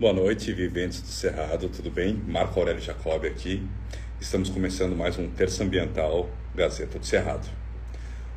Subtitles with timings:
[0.00, 2.14] Boa noite, viventes do Cerrado, tudo bem?
[2.14, 3.66] Marco Aurélio Jacob aqui.
[4.20, 7.48] Estamos começando mais um Terça Ambiental Gazeta do Cerrado.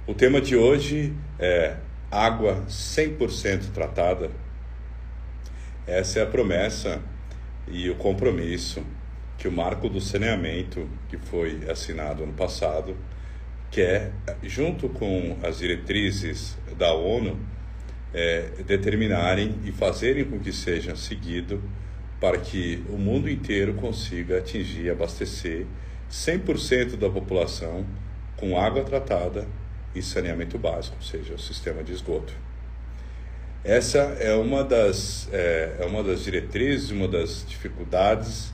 [0.07, 1.77] O tema de hoje é
[2.09, 4.31] água 100% tratada.
[5.85, 6.99] Essa é a promessa
[7.67, 8.83] e o compromisso
[9.37, 12.97] que o marco do saneamento, que foi assinado ano passado,
[13.69, 17.39] quer, junto com as diretrizes da ONU,
[18.13, 21.61] é, determinarem e fazerem com que seja seguido
[22.19, 25.65] para que o mundo inteiro consiga atingir e abastecer
[26.11, 27.85] 100% da população
[28.37, 29.47] com água tratada
[29.95, 32.33] e saneamento básico, ou seja, o sistema de esgoto.
[33.63, 38.53] Essa é uma das, é, é uma das diretrizes, uma das dificuldades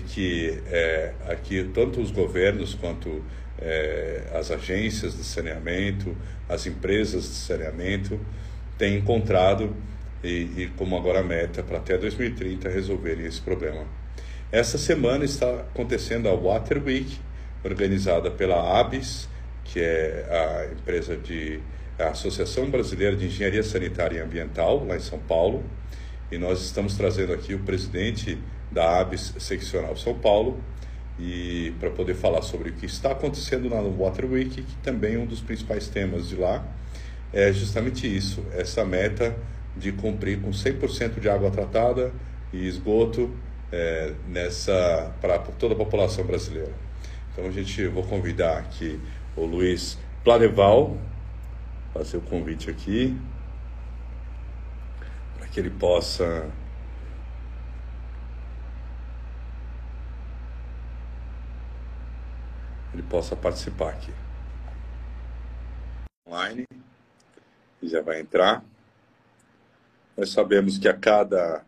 [0.00, 3.22] que é, aqui tanto os governos quanto
[3.58, 6.16] é, as agências de saneamento,
[6.48, 8.18] as empresas de saneamento
[8.82, 9.76] têm encontrado
[10.24, 13.86] e, e como agora a meta para até 2030 resolverem esse problema.
[14.50, 17.16] Essa semana está acontecendo a Water Week,
[17.64, 19.28] organizada pela ABS,
[19.62, 21.60] que é a empresa de
[21.96, 25.62] a Associação Brasileira de Engenharia Sanitária e Ambiental, lá em São Paulo,
[26.32, 28.36] e nós estamos trazendo aqui o presidente
[28.68, 30.60] da ABS Seccional São Paulo,
[31.20, 35.18] e para poder falar sobre o que está acontecendo na Water Week, que também é
[35.18, 36.66] um dos principais temas de lá,
[37.32, 39.36] é justamente isso, essa meta
[39.76, 42.12] de cumprir com 100% de água tratada
[42.52, 43.34] e esgoto
[43.70, 46.72] é, nessa para toda a população brasileira.
[47.32, 49.00] Então a gente vou convidar aqui
[49.34, 50.98] o Luiz Planeval,
[51.94, 53.18] fazer o convite aqui
[55.38, 56.50] para que ele possa
[62.92, 64.12] ele possa participar aqui
[66.28, 66.66] online
[67.88, 68.64] já vai entrar.
[70.16, 71.64] Nós sabemos que a cada.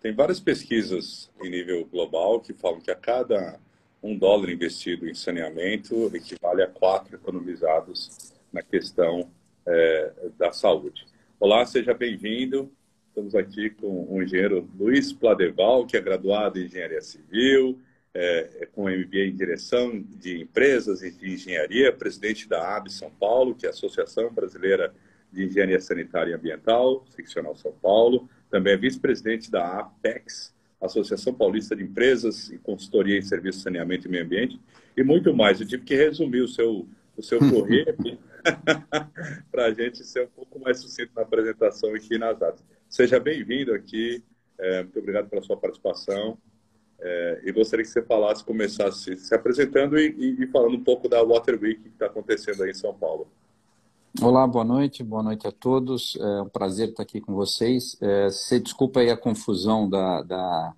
[0.00, 3.58] Tem várias pesquisas em nível global que falam que a cada
[4.02, 9.28] um dólar investido em saneamento equivale a quatro economizados na questão
[9.66, 11.06] é, da saúde.
[11.40, 12.70] Olá, seja bem-vindo.
[13.08, 17.80] Estamos aqui com o engenheiro Luiz Pladeval, que é graduado em Engenharia Civil,
[18.14, 23.54] é com MBA em Direção de Empresas e de Engenharia, presidente da AB São Paulo,
[23.54, 25.05] que é a Associação Brasileira de
[25.44, 28.28] Engenharia Sanitária e Ambiental, seccional São Paulo.
[28.50, 34.06] Também é vice-presidente da APEX, Associação Paulista de Empresas e Consultoria em Serviços de Saneamento
[34.06, 34.60] e Meio Ambiente,
[34.96, 35.60] e muito mais.
[35.60, 36.86] Eu tive que resumir o seu,
[37.16, 38.18] o seu currículo
[39.50, 42.64] para a gente ser um pouco mais sucinto na apresentação aqui nas datas.
[42.88, 44.22] Seja bem-vindo aqui,
[44.58, 46.38] é, muito obrigado pela sua participação.
[46.98, 51.08] É, e gostaria que você falasse, começasse se apresentando e, e, e falando um pouco
[51.08, 53.28] da Water Week que está acontecendo aí em São Paulo.
[54.22, 56.16] Olá, boa noite, boa noite a todos.
[56.16, 57.98] É um prazer estar aqui com vocês.
[58.00, 60.74] É, você desculpa aí a confusão da, da,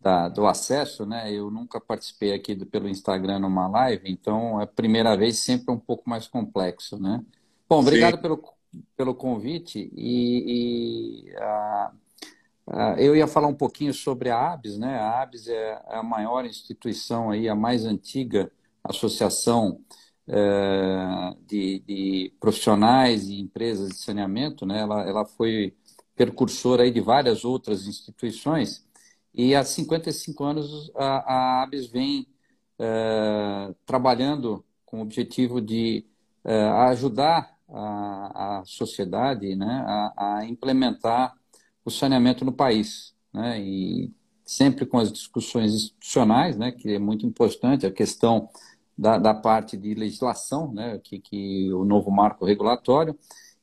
[0.00, 1.30] da, do acesso, né?
[1.30, 5.66] Eu nunca participei aqui do, pelo Instagram numa live, então é a primeira vez sempre
[5.68, 7.22] é um pouco mais complexo, né?
[7.68, 8.42] Bom, obrigado pelo,
[8.96, 11.92] pelo convite e, e a,
[12.68, 14.98] a, eu ia falar um pouquinho sobre a ABS, né?
[14.98, 18.50] A ABS é a maior instituição aí, a mais antiga
[18.82, 19.78] associação
[20.28, 24.80] é, de, de, profissionais e empresas de saneamento, né?
[24.80, 25.74] ela, ela foi
[26.14, 28.84] percursora aí de várias outras instituições
[29.36, 32.26] e há 55 anos a, a ABS vem
[32.78, 36.06] é, trabalhando com o objetivo de
[36.44, 41.34] é, ajudar a, a sociedade né, a, a, implementar
[41.84, 43.14] o saneamento no país.
[43.32, 48.48] Né, e sempre com as discussões institucionais, né, que é muito importante, a questão
[48.96, 53.18] da, da parte de legislação, né, que, que o novo marco regulatório,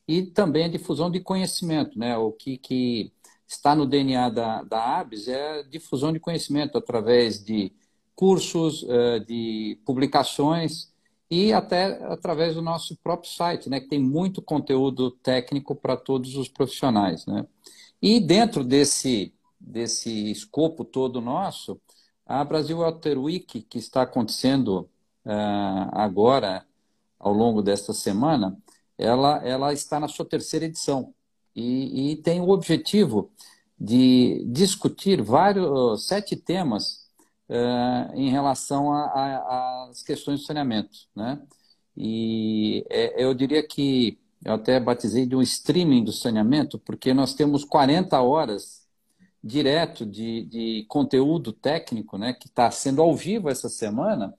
[0.06, 3.12] e também a difusão de conhecimento, né, o que, que
[3.46, 7.72] está no DNA da, da ABS é a difusão de conhecimento através de
[8.14, 10.92] cursos, eh, de publicações
[11.30, 16.36] e até através do nosso próprio site, né, que tem muito conteúdo técnico para todos
[16.36, 17.26] os profissionais.
[17.26, 17.46] Né?
[18.00, 21.80] E dentro desse, desse escopo todo nosso,
[22.26, 24.88] a Brasil Water Week, que está acontecendo
[25.92, 26.64] agora,
[27.18, 28.56] ao longo desta semana,
[28.98, 31.14] ela, ela está na sua terceira edição
[31.54, 33.30] e, e tem o objetivo
[33.78, 37.08] de discutir vários sete temas
[37.48, 41.40] uh, em relação às questões do saneamento, né?
[41.96, 47.34] E é, eu diria que eu até batizei de um streaming do saneamento, porque nós
[47.34, 48.84] temos 40 horas
[49.42, 54.34] direto de, de conteúdo técnico, né, que está sendo ao vivo essa semana,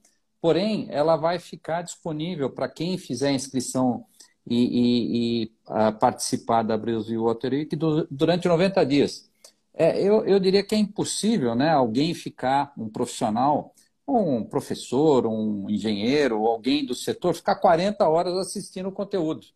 [0.45, 4.05] Porém, ela vai ficar disponível para quem fizer inscrição
[4.45, 7.75] e, e, e uh, participar da Brasil Water Week
[8.11, 9.27] durante 90 dias.
[9.73, 13.73] É, eu, eu diria que é impossível né, alguém ficar, um profissional,
[14.07, 19.47] um professor, um engenheiro, alguém do setor, ficar 40 horas assistindo o conteúdo.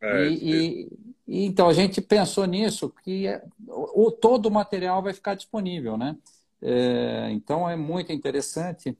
[0.00, 5.02] É, e, e, e, então a gente pensou nisso, que é, o, todo o material
[5.02, 6.16] vai ficar disponível, né?
[6.62, 8.96] É, então é muito interessante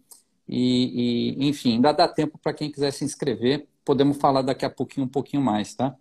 [0.48, 3.66] e, e enfim, ainda dá tempo para quem quiser se inscrever.
[3.84, 5.94] Podemos falar daqui a pouquinho um pouquinho mais, tá?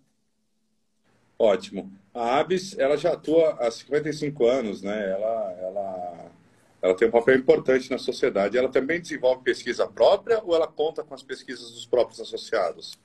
[1.38, 1.92] Ótimo.
[2.14, 5.10] A ABS, ela já atua há 55 anos, né?
[5.10, 6.30] Ela, ela,
[6.82, 8.58] ela tem um papel importante na sociedade.
[8.58, 12.98] Ela também desenvolve pesquisa própria ou ela conta com as pesquisas dos próprios associados?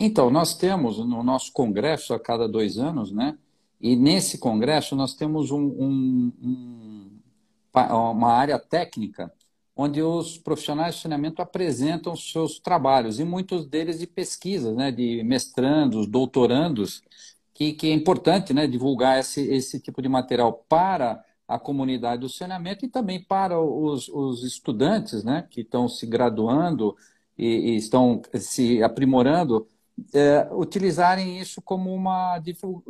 [0.00, 3.36] Então, nós temos no nosso congresso a cada dois anos, né?
[3.80, 7.20] E nesse congresso nós temos um, um, um,
[7.74, 9.32] uma área técnica
[9.80, 15.22] onde os profissionais de saneamento apresentam seus trabalhos, e muitos deles de pesquisa, né, de
[15.22, 17.00] mestrandos, doutorandos,
[17.54, 22.28] que, que é importante né, divulgar esse, esse tipo de material para a comunidade do
[22.28, 26.96] saneamento e também para os, os estudantes né, que estão se graduando
[27.38, 29.64] e, e estão se aprimorando,
[30.12, 32.42] é, utilizarem isso como uma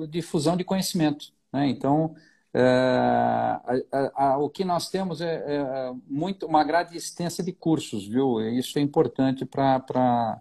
[0.08, 1.32] difusão de conhecimento.
[1.52, 1.68] Né?
[1.68, 2.14] Então,
[2.54, 3.62] é, a,
[3.92, 8.40] a, a, o que nós temos é, é, muito uma grade extensa de cursos, viu?
[8.40, 10.40] Isso é importante para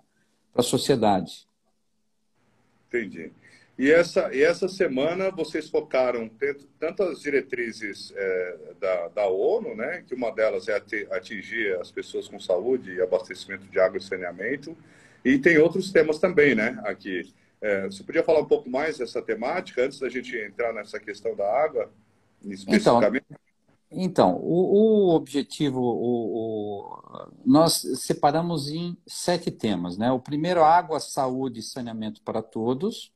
[0.55, 1.47] a sociedade.
[2.87, 3.31] Entendi.
[3.77, 6.31] E essa, e essa semana vocês focaram
[6.79, 10.81] tanto as diretrizes é, da, da ONU, né, que uma delas é
[11.11, 14.75] atingir as pessoas com saúde e abastecimento de água e saneamento,
[15.23, 17.31] e tem outros temas também, né, aqui.
[17.61, 21.35] É, você podia falar um pouco mais dessa temática antes da gente entrar nessa questão
[21.35, 21.91] da água,
[22.43, 23.25] especificamente?
[23.89, 30.11] Então, então o, o objetivo, o, o, nós separamos em sete temas, né?
[30.11, 33.11] O primeiro, água, saúde e saneamento para todos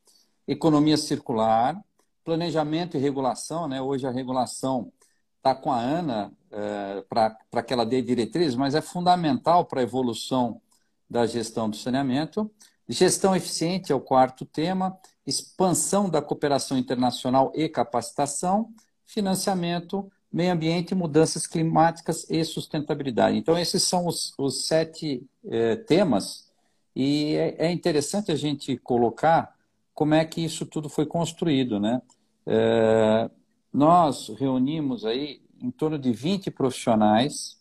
[0.48, 1.82] economia circular,
[2.24, 3.82] planejamento e regulação, né?
[3.82, 4.92] Hoje a regulação
[5.38, 9.84] está com a ANA é, para que ela dê diretrizes, mas é fundamental para a
[9.84, 10.62] evolução
[11.10, 12.52] da gestão do saneamento.
[12.92, 18.74] Gestão eficiente é o quarto tema, expansão da cooperação internacional e capacitação,
[19.06, 23.38] financiamento, meio ambiente, mudanças climáticas e sustentabilidade.
[23.38, 26.52] Então, esses são os, os sete é, temas,
[26.94, 29.56] e é, é interessante a gente colocar
[29.94, 32.02] como é que isso tudo foi construído, né?
[32.46, 33.30] É,
[33.72, 37.58] nós reunimos aí em torno de 20 profissionais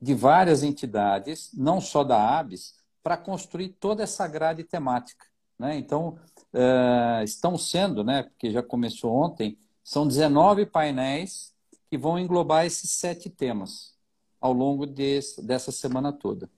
[0.00, 2.74] de várias entidades, não só da ABS,
[3.06, 5.26] para construir toda essa grade temática.
[5.56, 5.76] Né?
[5.76, 6.18] Então,
[6.52, 11.54] é, estão sendo, né, porque já começou ontem, são 19 painéis
[11.88, 13.94] que vão englobar esses sete temas
[14.40, 16.50] ao longo desse, dessa semana toda.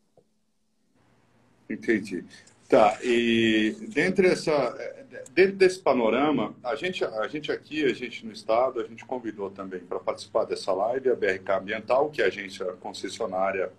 [1.69, 2.25] Entendi.
[2.67, 4.75] Tá, e dentro, dessa,
[5.35, 9.51] dentro desse panorama, a gente, a gente aqui, a gente no Estado, a gente convidou
[9.51, 13.71] também para participar dessa live a BRK Ambiental, que é a agência concessionária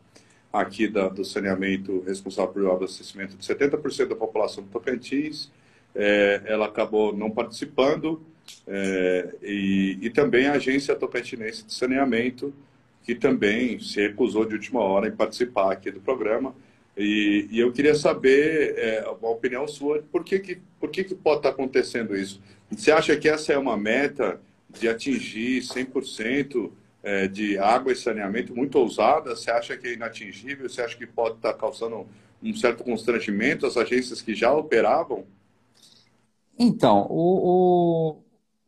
[0.51, 5.51] aqui da, do saneamento responsável pelo abastecimento de 70% da população do Tocantins.
[5.95, 8.21] É, ela acabou não participando,
[8.67, 12.53] é, e, e também a agência tocantinense de saneamento,
[13.03, 16.53] que também se recusou de última hora em participar aqui do programa.
[16.97, 21.15] E, e, eu queria saber é, uma opinião sua, por que, que, por que, que
[21.15, 22.41] pode estar acontecendo isso?
[22.69, 26.71] Você acha que essa é uma meta de atingir 100%
[27.03, 29.35] é, de água e saneamento muito ousada?
[29.35, 30.69] Você acha que é inatingível?
[30.69, 32.07] Você acha que pode estar causando
[32.41, 35.25] um certo constrangimento às agências que já operavam?
[36.57, 38.23] Então, o, o...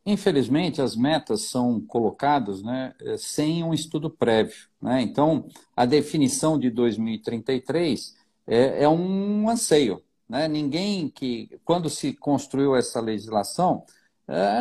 [0.06, 4.68] infelizmente as metas são colocadas né, sem um estudo prévio.
[4.82, 5.02] Né?
[5.02, 8.16] Então, a definição de 2033
[8.48, 10.02] é, é um anseio.
[10.28, 10.48] Né?
[10.48, 14.00] Ninguém que, quando se construiu essa legislação, é,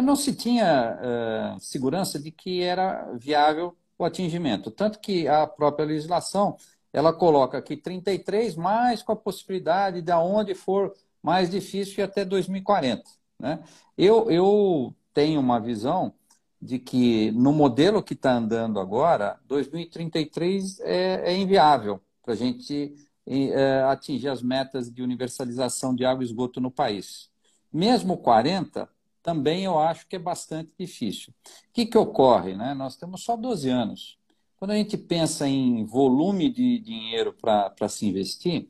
[0.03, 4.71] não se tinha é, segurança de que era viável o atingimento.
[4.71, 6.57] Tanto que a própria legislação
[6.93, 12.25] ela coloca aqui 33, mais com a possibilidade de aonde for mais difícil e até
[12.25, 13.03] 2040.
[13.39, 13.63] Né?
[13.97, 16.13] Eu, eu tenho uma visão
[16.61, 22.95] de que no modelo que está andando agora, 2033 é, é inviável para a gente
[23.27, 27.31] é, atingir as metas de universalização de água e esgoto no país.
[27.73, 28.89] Mesmo 40,
[29.23, 31.33] também eu acho que é bastante difícil.
[31.45, 32.55] O que, que ocorre?
[32.55, 32.75] Né?
[32.75, 34.19] Nós temos só 12 anos.
[34.57, 38.69] Quando a gente pensa em volume de dinheiro para se investir,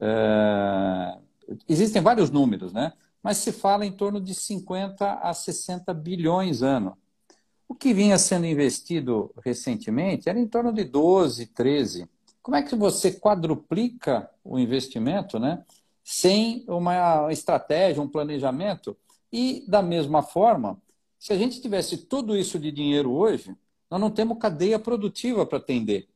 [0.00, 1.18] é,
[1.68, 2.92] existem vários números, né?
[3.22, 6.96] mas se fala em torno de 50 a 60 bilhões ano.
[7.68, 12.08] O que vinha sendo investido recentemente era em torno de 12, 13.
[12.42, 15.62] Como é que você quadruplica o investimento né,
[16.02, 18.96] sem uma estratégia, um planejamento?
[19.32, 20.80] E, da mesma forma,
[21.18, 23.54] Se a gente tivesse tudo isso de dinheiro hoje,
[23.90, 26.08] nós não temos cadeia produtiva para atender.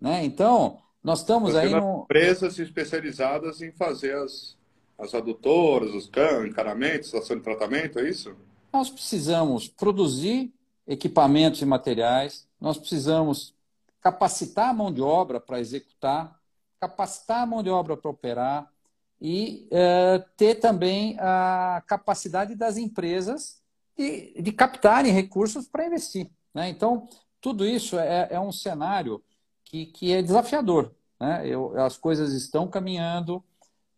[0.00, 0.24] Né?
[0.24, 2.02] Então, nós estamos aí no...
[2.02, 4.56] empresas especializadas em fazer as,
[4.98, 8.34] as adutoras, os can, encanamentos, estação de tratamento, é isso?
[8.72, 10.52] Nós precisamos produzir
[10.86, 13.54] equipamentos e materiais, nós precisamos
[14.00, 16.40] capacitar a mão de obra para executar,
[16.80, 18.72] capacitar a mão de obra para operar
[19.20, 23.60] e uh, ter também a capacidade das empresas
[23.96, 26.30] de, de captarem recursos para investir.
[26.54, 26.68] Né?
[26.68, 27.08] Então,
[27.40, 29.22] tudo isso é, é, um cenário
[29.64, 30.94] que, que é desafiador.
[31.20, 31.48] Né?
[31.48, 33.42] Eu, as coisas estão caminhando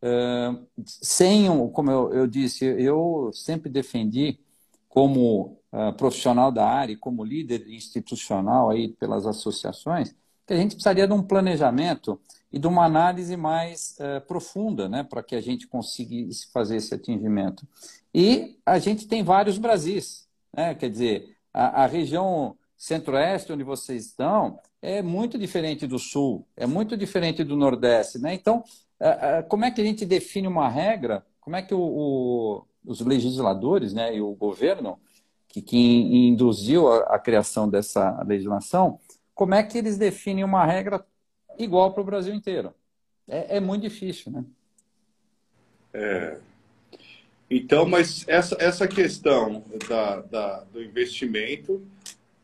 [0.02, 4.40] uh, sem, como eu, eu, disse, eu sempre defendi
[4.88, 10.14] como uh, profissional da área, como líder institucional aí pelas associações,
[10.46, 12.18] que a gente precisaria de um planejamento
[12.52, 16.94] e de uma análise mais uh, profunda, né, para que a gente conseguisse fazer esse
[16.94, 17.66] atingimento.
[18.12, 24.06] E a gente tem vários Brasis, né, quer dizer, a, a região centro-oeste, onde vocês
[24.06, 28.32] estão, é muito diferente do sul, é muito diferente do nordeste, né?
[28.32, 28.64] Então,
[29.48, 31.24] como é que a gente define uma regra?
[31.40, 34.98] Como é que o, o, os legisladores, né, e o governo
[35.46, 38.98] que, que induziu a, a criação dessa legislação
[39.40, 41.02] como é que eles definem uma regra
[41.58, 42.74] igual para o Brasil inteiro?
[43.28, 44.44] É, é, muito difícil, né?
[45.92, 46.38] É.
[47.50, 51.82] Então, mas essa, essa questão da, da, do investimento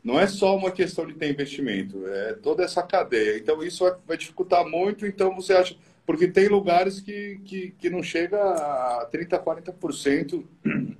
[0.03, 3.37] não é só uma questão de ter investimento, é toda essa cadeia.
[3.37, 5.05] Então, isso vai, vai dificultar muito.
[5.05, 5.75] Então, você acha.
[6.05, 10.45] Porque tem lugares que, que, que não chega a 30%, 40%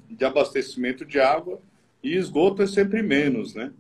[0.09, 1.61] de abastecimento de água
[2.03, 3.71] e esgoto é sempre menos, né?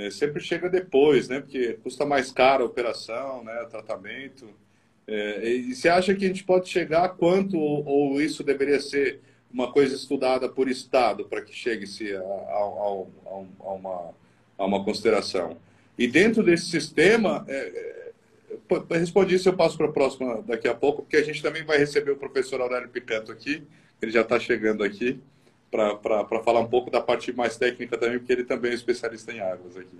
[0.00, 1.40] É, sempre chega depois, né?
[1.40, 3.62] Porque custa mais caro a operação, né?
[3.62, 4.48] O tratamento.
[5.06, 8.80] É, e você acha que a gente pode chegar a quanto, ou, ou isso deveria
[8.80, 9.20] ser
[9.52, 14.14] uma coisa estudada por Estado para que chegue-se a, a, a, a, uma,
[14.56, 15.58] a uma consideração?
[15.98, 18.12] E dentro desse sistema, é,
[18.70, 21.64] é, respondi isso, eu passo para a próxima daqui a pouco, porque a gente também
[21.64, 23.62] vai receber o professor Aurélio Picanto aqui,
[24.00, 25.20] ele já está chegando aqui
[25.70, 29.40] para falar um pouco da parte mais técnica também, porque ele também é especialista em
[29.40, 29.96] águas aqui.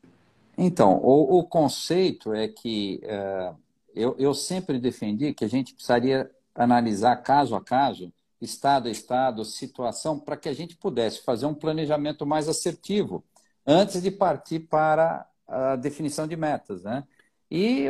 [0.58, 3.52] Então, o, o conceito é que é,
[3.94, 9.44] eu, eu sempre defendi que a gente precisaria analisar caso a caso, estado a estado,
[9.44, 13.22] situação, para que a gente pudesse fazer um planejamento mais assertivo
[13.66, 17.04] antes de partir para a definição de metas, né?
[17.50, 17.86] E,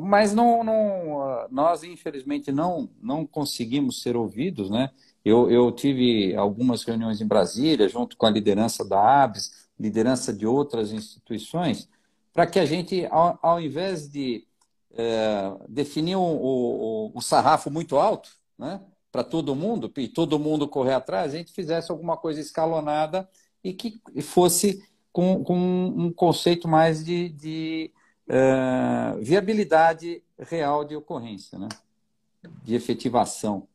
[0.00, 4.90] mas não, não, nós, infelizmente, não, não conseguimos ser ouvidos, né?
[5.24, 10.46] Eu, eu tive algumas reuniões em Brasília, junto com a liderança da ABS, liderança de
[10.46, 11.88] outras instituições,
[12.32, 14.46] para que a gente, ao, ao invés de
[14.94, 20.68] é, definir o, o, o, sarrafo muito alto, né, para todo mundo, e todo mundo
[20.68, 23.28] correr atrás, a gente fizesse alguma coisa escalonada
[23.62, 27.92] e que fosse com, com um conceito mais de, de
[28.28, 31.68] é, viabilidade real de ocorrência, né,
[32.64, 33.68] de efetivação.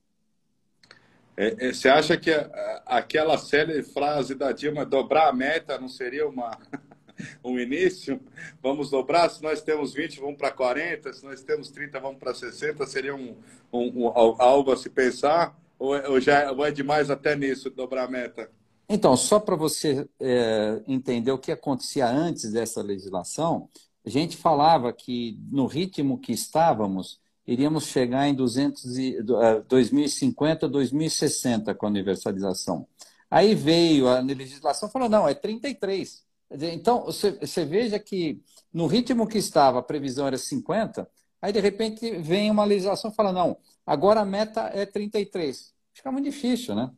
[1.38, 5.88] É, é, você acha que a, aquela célebre frase da Dilma, dobrar a meta, não
[5.88, 6.58] seria uma,
[7.46, 8.20] um início?
[8.62, 12.34] Vamos dobrar, se nós temos 20, vamos para 40, se nós temos 30, vamos para
[12.34, 13.36] 60, seria um,
[13.72, 14.08] um, um,
[14.42, 15.56] algo a se pensar?
[15.78, 18.50] Ou, é, ou já ou é demais até nisso, dobrar a meta?
[18.90, 23.70] Então, só para você é, entender o que acontecia antes dessa legislação,
[24.04, 30.68] a gente falava que no ritmo que estávamos, iríamos chegar em 200 e, uh, 2050,
[30.68, 32.86] 2060 com a universalização.
[33.32, 36.26] Aí veio a legislação falou, não, é 33.
[36.52, 38.42] Então, você, você veja que
[38.74, 41.10] no ritmo que estava, a previsão era 50,
[41.42, 45.74] aí de repente vem uma legislação e fala, não, agora a meta é 33.
[45.94, 46.92] Fica muito difícil, né?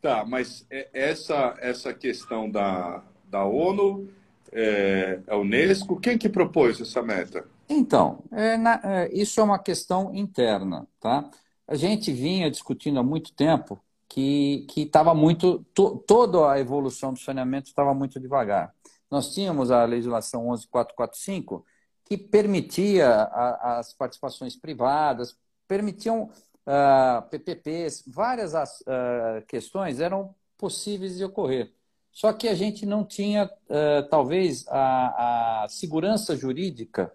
[0.00, 4.08] Tá, mas é, essa, essa questão da, da ONU,
[4.50, 7.46] é, a Unesco, quem que propôs essa meta?
[7.72, 11.30] Então, é, na, é, isso é uma questão interna, tá?
[11.68, 17.20] A gente vinha discutindo há muito tempo que estava muito, to, toda a evolução do
[17.20, 18.74] saneamento estava muito devagar.
[19.08, 21.64] Nós tínhamos a legislação 11445
[22.04, 25.36] que permitia a, as participações privadas,
[25.68, 26.30] permitiam uh,
[26.66, 31.72] ah, PPPs, várias uh, questões eram possíveis de ocorrer.
[32.10, 37.12] Só que a gente não tinha, uh, talvez, a, a segurança jurídica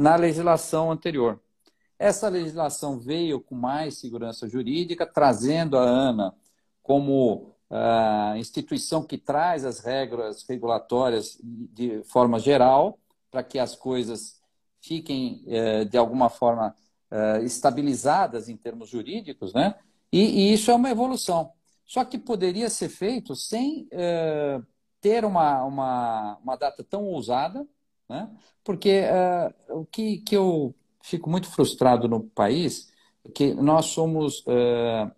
[0.00, 1.38] na legislação anterior.
[1.98, 6.34] Essa legislação veio com mais segurança jurídica, trazendo a ANA
[6.82, 12.98] como a instituição que traz as regras regulatórias de forma geral,
[13.30, 14.40] para que as coisas
[14.80, 16.74] fiquem, eh, de alguma forma,
[17.10, 19.74] eh, estabilizadas em termos jurídicos, né?
[20.10, 21.52] E, isso é uma evolução.
[21.84, 24.66] Só que poderia ser feito sem uh,
[25.00, 27.66] ter uma, uma, uma data tão ousada,
[28.10, 28.28] né?
[28.64, 32.92] porque uh, o que, que eu fico muito frustrado no país
[33.24, 35.10] é que nós somos uh,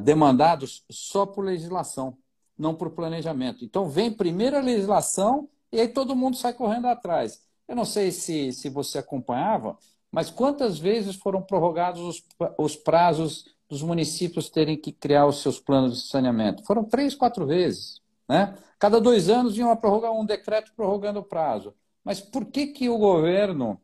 [0.00, 2.16] demandados só por legislação,
[2.56, 3.64] não por planejamento.
[3.64, 7.42] Então, vem primeiro a legislação e aí todo mundo sai correndo atrás.
[7.66, 9.76] Eu não sei se, se você acompanhava,
[10.10, 12.24] mas quantas vezes foram prorrogados os,
[12.56, 16.64] os prazos dos municípios terem que criar os seus planos de saneamento?
[16.64, 18.00] Foram três, quatro vezes.
[18.28, 18.56] Né?
[18.78, 21.74] Cada dois anos iam prorrogar um decreto prorrogando o prazo.
[22.04, 23.80] Mas por que, que o governo,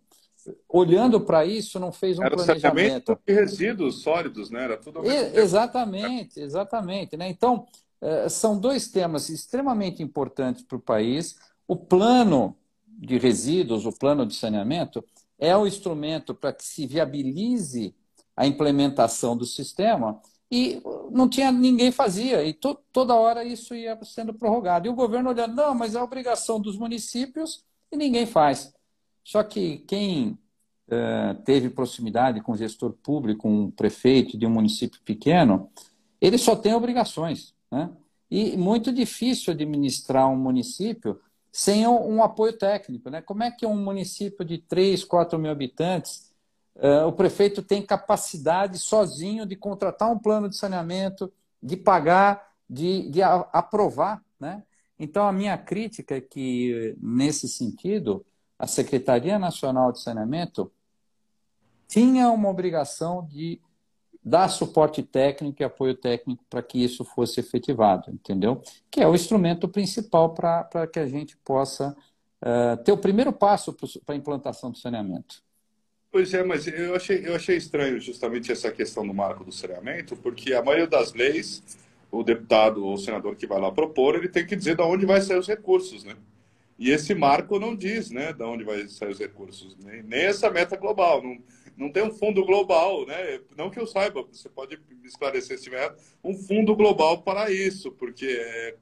[0.69, 3.19] olhando para isso, não fez um Era planejamento?
[3.27, 4.65] Era resíduos sólidos, né?
[4.65, 7.17] Era tudo e, Exatamente, exatamente.
[7.17, 7.29] Né?
[7.29, 7.67] Então,
[8.01, 11.37] eh, são dois temas extremamente importantes para o país.
[11.69, 12.57] O plano
[12.87, 15.05] de resíduos, o plano de saneamento,
[15.39, 17.95] é o instrumento para que se viabilize
[18.37, 20.21] a implementação do sistema
[20.51, 20.81] e
[21.11, 25.31] não tinha ninguém fazia e to, toda hora isso ia sendo prorrogado e o governo
[25.31, 28.75] olhando não mas é a obrigação dos municípios e ninguém faz
[29.25, 30.39] só que quem
[30.89, 35.71] uh, teve proximidade com o gestor público um prefeito de um município pequeno
[36.21, 37.91] ele só tem obrigações né?
[38.31, 41.21] e muito difícil administrar um município
[41.57, 43.09] sem um, um, apoio técnico.
[43.09, 43.23] Né?
[43.23, 46.31] Como é que um município de 3, 4 mil habitantes,
[46.77, 53.09] uh, o prefeito tem capacidade sozinho de contratar um plano de saneamento, de pagar, de,
[53.09, 54.23] de a, aprovar?
[54.39, 54.63] Né?
[54.99, 58.25] Então, a minha crítica é que, nesse sentido,
[58.59, 60.73] a Secretaria Nacional de Saneamento
[61.87, 63.61] tinha uma obrigação de
[64.25, 68.61] dar suporte técnico e apoio técnico para que isso fosse efetivado, entendeu?
[68.91, 71.97] Que é o instrumento principal para que a gente possa
[72.43, 73.73] uh, ter o primeiro passo
[74.05, 75.45] para a implantação do saneamento.
[76.11, 80.17] Pois é, mas eu achei, eu achei estranho justamente essa questão do marco do saneamento,
[80.17, 81.63] porque a maioria das leis,
[82.11, 85.21] o deputado ou senador que vai lá propor, ele tem que dizer de onde vai
[85.21, 86.17] sair os recursos, né?
[86.79, 90.51] E esse marco não diz, né, de onde vai sair os recursos, nem, nem essa
[90.51, 91.23] meta global.
[91.23, 91.39] Não,
[91.77, 93.41] não tem um fundo global, né?
[93.57, 97.93] Não que eu saiba, você pode me esclarecer se tiver um fundo global para isso,
[97.93, 98.75] porque é,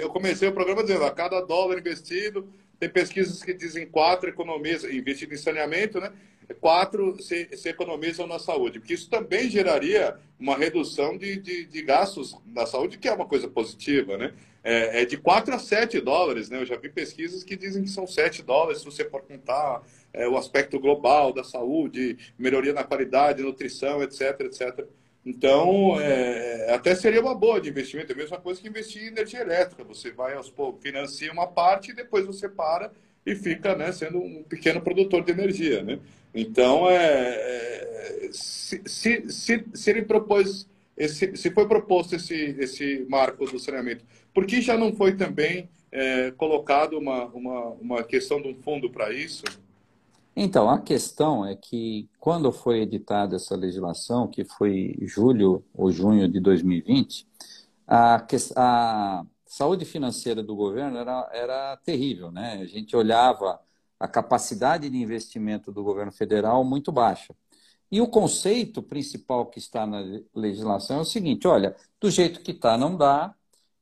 [0.00, 4.84] eu comecei o programa dizendo a cada dólar investido, tem pesquisas que dizem quatro economias,
[4.84, 6.12] investido em saneamento, né?
[6.54, 11.82] Quatro se, se economizam na saúde, porque isso também geraria uma redução de, de, de
[11.82, 14.32] gastos na saúde, que é uma coisa positiva, né?
[14.64, 16.60] É, é, de 4 a 7 dólares, né?
[16.60, 19.82] Eu já vi pesquisas que dizem que são 7 dólares se você for contar
[20.12, 24.86] é, o aspecto global da saúde, melhoria na qualidade, nutrição, etc, etc.
[25.24, 29.08] Então, é, até seria uma boa de investimento, é a mesma coisa que investir em
[29.08, 29.84] energia elétrica.
[29.84, 32.90] Você vai aos poucos, financia uma parte e depois você para
[33.26, 35.82] e fica né, sendo um pequeno produtor de energia.
[35.82, 35.98] Né?
[36.40, 43.04] Então, é, é se, se, se, se, ele propôs, esse, se foi proposto esse, esse
[43.08, 48.40] marco do saneamento, por que já não foi também é, colocado uma, uma, uma questão
[48.40, 49.42] de um fundo para isso?
[50.36, 56.28] Então, a questão é que quando foi editada essa legislação, que foi julho ou junho
[56.28, 57.26] de 2020,
[57.84, 58.24] a,
[58.54, 62.30] a saúde financeira do governo era, era terrível.
[62.30, 62.60] Né?
[62.62, 63.58] A gente olhava
[63.98, 67.34] a capacidade de investimento do governo federal muito baixa.
[67.90, 70.02] E o conceito principal que está na
[70.34, 73.34] legislação é o seguinte: olha, do jeito que está, não dá,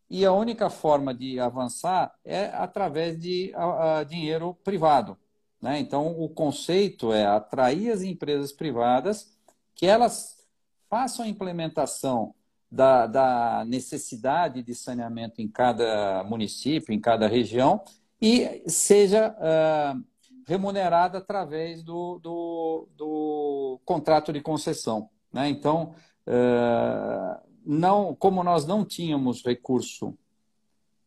[0.08, 5.18] e a única forma de avançar é através de a, a dinheiro privado.
[5.60, 5.80] Né?
[5.80, 9.36] Então, o conceito é atrair as empresas privadas
[9.74, 10.36] que elas
[10.88, 12.34] façam a implementação
[12.70, 17.82] da, da necessidade de saneamento em cada município, em cada região,
[18.20, 20.04] e seja uh,
[20.46, 25.10] remunerada através do, do, do, contrato de concessão.
[25.32, 25.48] Né?
[25.48, 25.94] Então,
[26.26, 30.16] uh, não, como nós não tínhamos recurso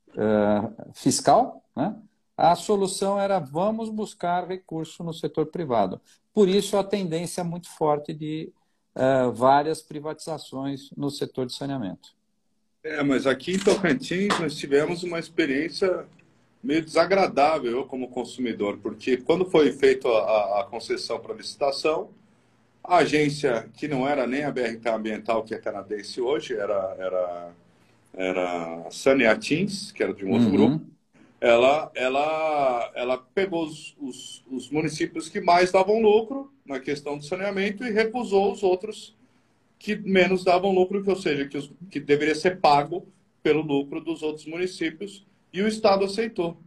[0.10, 1.96] uh, fiscal, né?
[2.36, 6.02] a solução era vamos buscar recurso no setor privado.
[6.34, 8.52] Por isso, a tendência muito forte de
[8.96, 12.10] uh, várias privatizações no setor de saneamento.
[12.84, 16.06] É, mas aqui em Tocantins nós tivemos uma experiência
[16.64, 22.10] meio desagradável eu como consumidor, porque quando foi feita a, a, concessão para licitação,
[22.84, 27.52] a agência, que não era nem a BRK Ambiental, que é canadense hoje, era, era,
[28.14, 30.52] era a Saneatins, que era de um outro uhum.
[30.52, 30.86] grupo,
[31.42, 37.24] ela, ela, ela pegou os, os, os, municípios que mais davam lucro na questão do
[37.24, 39.16] saneamento e recusou os outros
[39.78, 43.08] que menos davam lucro, ou seja, que, os, que deveria ser pago
[43.42, 46.58] pelo lucro dos outros municípios, e o Estado aceitou.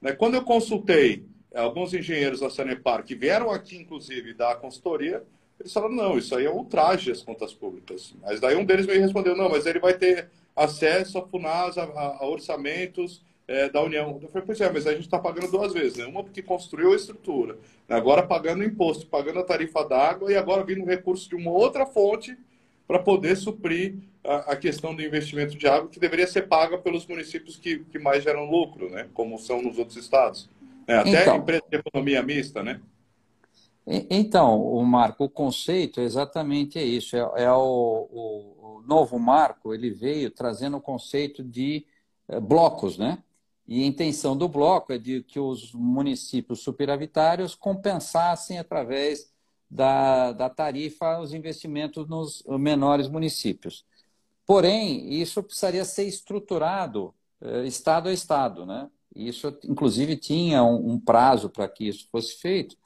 [0.00, 5.24] Né, quando eu consultei alguns engenheiros da Sanepar, que vieram aqui, inclusive, dar consultoria,
[5.60, 8.14] Eles falaram, não, isso aí é ultraje às contas públicas.
[8.22, 11.82] Mas daí um deles me respondeu, não, mas ele vai ter acesso a FUNAS, a,
[12.20, 14.18] a orçamentos é, da União.
[14.22, 16.06] Eu falei, pois é, mas a gente está pagando duas vezes, né?
[16.06, 20.84] Uma porque construiu a estrutura, agora pagando imposto, pagando a tarifa d'água e agora vindo
[20.84, 22.36] recurso de uma outra fonte
[22.88, 27.06] para poder suprir a, a, questão do investimento de água que deveria ser paga pelos
[27.06, 29.06] municípios que, que mais geram lucro, né?
[29.12, 30.48] Como são nos outros estados.
[30.86, 32.80] É, até então, empresa de economia mista, né?
[33.86, 37.14] Então, o marco, o conceito é exatamente isso.
[37.14, 41.86] É, é o, o, o, novo marco, ele veio trazendo o conceito de
[42.26, 43.18] é, blocos, né?
[43.66, 49.30] E a intenção do bloco é de que os municípios superavitários compensassem através
[49.70, 53.84] da, da tarifa os investimentos nos menores municípios.
[54.46, 58.90] Porém, isso precisaria ser estruturado é, estado a estado, né?
[59.14, 62.76] Isso, inclusive, tinha um, um prazo para que isso fosse feito.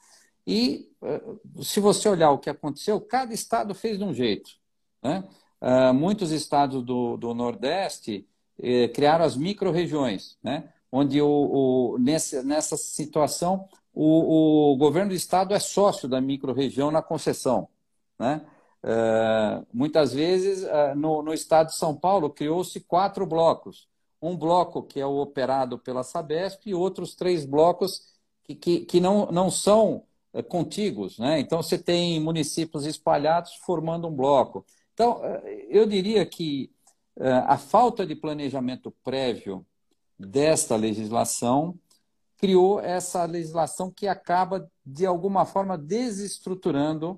[0.45, 1.21] E eh,
[1.61, 4.51] se você olhar o que aconteceu, cada estado fez de um jeito.
[5.01, 5.23] Né?
[5.61, 8.27] Uh, muitos estados do, do Nordeste
[8.61, 10.69] eh, criaram as micro-regiões, né?
[10.91, 16.89] onde o, o, nesse, nessa situação o, o, governo do estado é sócio da micro-região
[16.89, 17.69] na concessão.
[18.17, 18.45] Né?
[18.83, 23.87] Uh, muitas vezes, uh, no, no estado de São Paulo, criou-se quatro blocos.
[24.21, 28.99] Um bloco que é o operado pela Sabesp e outros três blocos que, que, que
[28.99, 30.03] não, não são
[30.33, 31.19] é, contíguos.
[31.19, 31.39] Né?
[31.39, 34.65] Então, você tem municípios espalhados formando um bloco.
[34.93, 36.71] Então, é, eu diria que
[37.17, 39.65] é, a falta de planejamento prévio
[40.17, 41.77] desta legislação
[42.43, 47.17] criou essa legislação que acaba, de alguma forma, desestruturando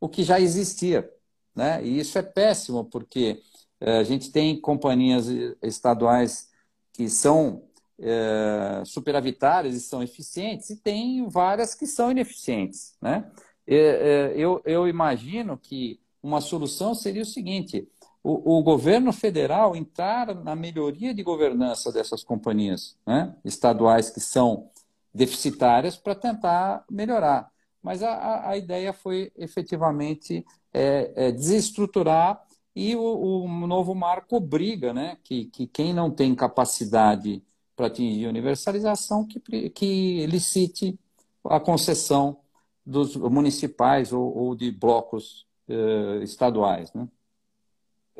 [0.00, 1.12] o que já existia.
[1.52, 1.84] Né?
[1.84, 3.42] E isso é péssimo, porque
[3.80, 5.26] a gente tem companhias
[5.60, 6.50] estaduais
[6.92, 7.64] que são
[7.98, 12.94] é, superavitárias e são eficientes, e tem várias que são ineficientes.
[13.02, 13.28] Né?
[13.66, 17.88] Eu, eu imagino que uma solução seria o seguinte:
[18.22, 24.70] o, o, governo federal entrar na melhoria de governança dessas companhias né, estaduais que são
[25.12, 27.50] deficitárias para tentar melhorar.
[27.82, 32.44] Mas a, a ideia foi efetivamente é, é, desestruturar
[32.76, 37.42] e o, o, novo marco obriga né, que, que quem não tem capacidade
[37.74, 40.98] para atingir universalização que, que licite
[41.44, 42.38] a concessão
[42.84, 46.92] dos municipais ou, ou de blocos eh, estaduais.
[46.92, 47.08] Né?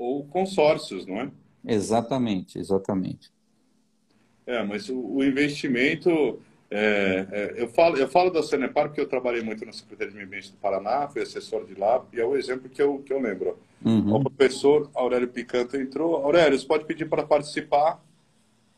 [0.00, 1.30] Ou consórcios, não é?
[1.66, 3.30] Exatamente, exatamente.
[4.46, 6.40] É, mas o, o investimento.
[6.72, 10.16] É, é, eu, falo, eu falo da Sanepar porque eu trabalhei muito na Secretaria de
[10.16, 13.12] Meio Ambiente do Paraná, fui assessor de lá, e é o exemplo que eu, que
[13.12, 13.58] eu lembro.
[13.84, 14.14] Uhum.
[14.14, 16.16] O professor Aurélio Picanto entrou.
[16.16, 18.00] Aurélio, você pode pedir para participar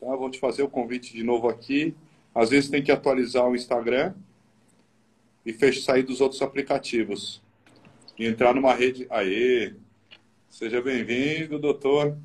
[0.03, 0.15] Tá?
[0.15, 1.95] Vou te fazer o convite de novo aqui.
[2.35, 4.13] Às vezes tem que atualizar o Instagram
[5.45, 7.41] e fechar, sair dos outros aplicativos.
[8.19, 9.07] E entrar numa rede.
[9.09, 9.73] Aê!
[10.53, 12.15] Seja bem-vindo, doutor.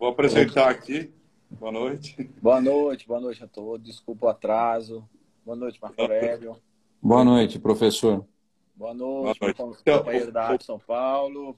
[0.00, 1.12] Vou apresentar aqui.
[1.48, 2.28] Boa noite.
[2.42, 3.86] Boa noite, boa noite a todos.
[3.86, 5.08] Desculpa o atraso.
[5.44, 6.56] Boa noite, Marco Aurélio.
[7.00, 8.26] Boa noite, professor.
[8.74, 9.84] Boa noite, boa noite.
[9.84, 11.56] companheiro da Arte São Paulo.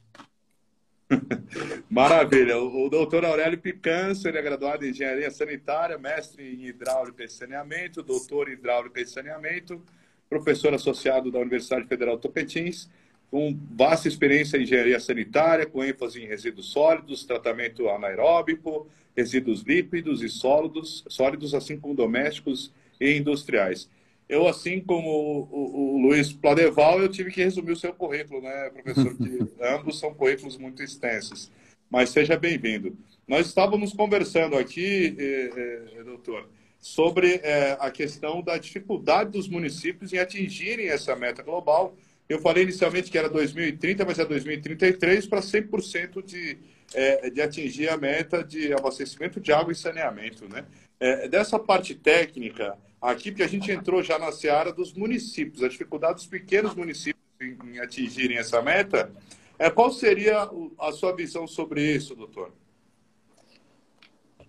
[1.89, 2.59] Maravilha.
[2.59, 8.03] O doutor Aurélio Picanço, ele é graduado em Engenharia Sanitária, mestre em Hidráulica e Saneamento,
[8.03, 9.83] doutor em Hidráulica e Saneamento,
[10.29, 12.91] professor associado da Universidade Federal Tocantins,
[13.31, 20.23] com vasta experiência em Engenharia Sanitária, com ênfase em resíduos sólidos, tratamento anaeróbico, resíduos lípidos
[20.23, 23.89] e sólidos, sólidos assim como domésticos e industriais.
[24.29, 28.43] Eu, assim como o, o, o, Luiz Pladeval, eu tive que resumir o seu currículo,
[28.43, 29.17] né, professor?
[29.17, 31.51] Que ambos são currículos muito extensos.
[31.91, 32.97] Mas seja bem-vindo.
[33.27, 36.47] Nós estávamos conversando aqui, eh, eh, doutor,
[36.79, 41.97] sobre eh, a questão da dificuldade dos municípios em atingirem essa meta global.
[42.29, 46.59] Eu falei inicialmente que era 2030, mas é 2033 para 100% de,
[46.95, 50.47] eh, de atingir a meta de abastecimento de água e saneamento.
[50.47, 50.67] Né?
[51.01, 55.69] Eh, dessa parte técnica, aqui, porque a gente entrou já na seara dos municípios, a
[55.69, 59.11] dificuldade dos pequenos municípios em, em atingirem essa meta.
[59.59, 62.53] É, qual seria a sua visão sobre isso, doutor?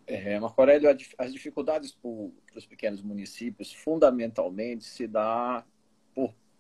[0.06, 2.10] É, Marco Aurélio, as dificuldades para
[2.58, 5.64] os pequenos municípios fundamentalmente se dá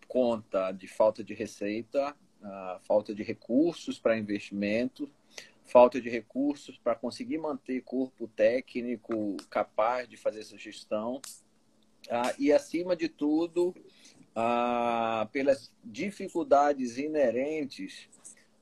[0.10, 2.15] conta de falta de receita,
[2.82, 5.10] falta de recursos para investimento,
[5.65, 11.22] falta de recursos para conseguir manter corpo técnico capaz de fazer essa gestão
[12.10, 13.76] ah, e, acima de tudo,
[15.32, 18.10] pelas dificuldades inerentes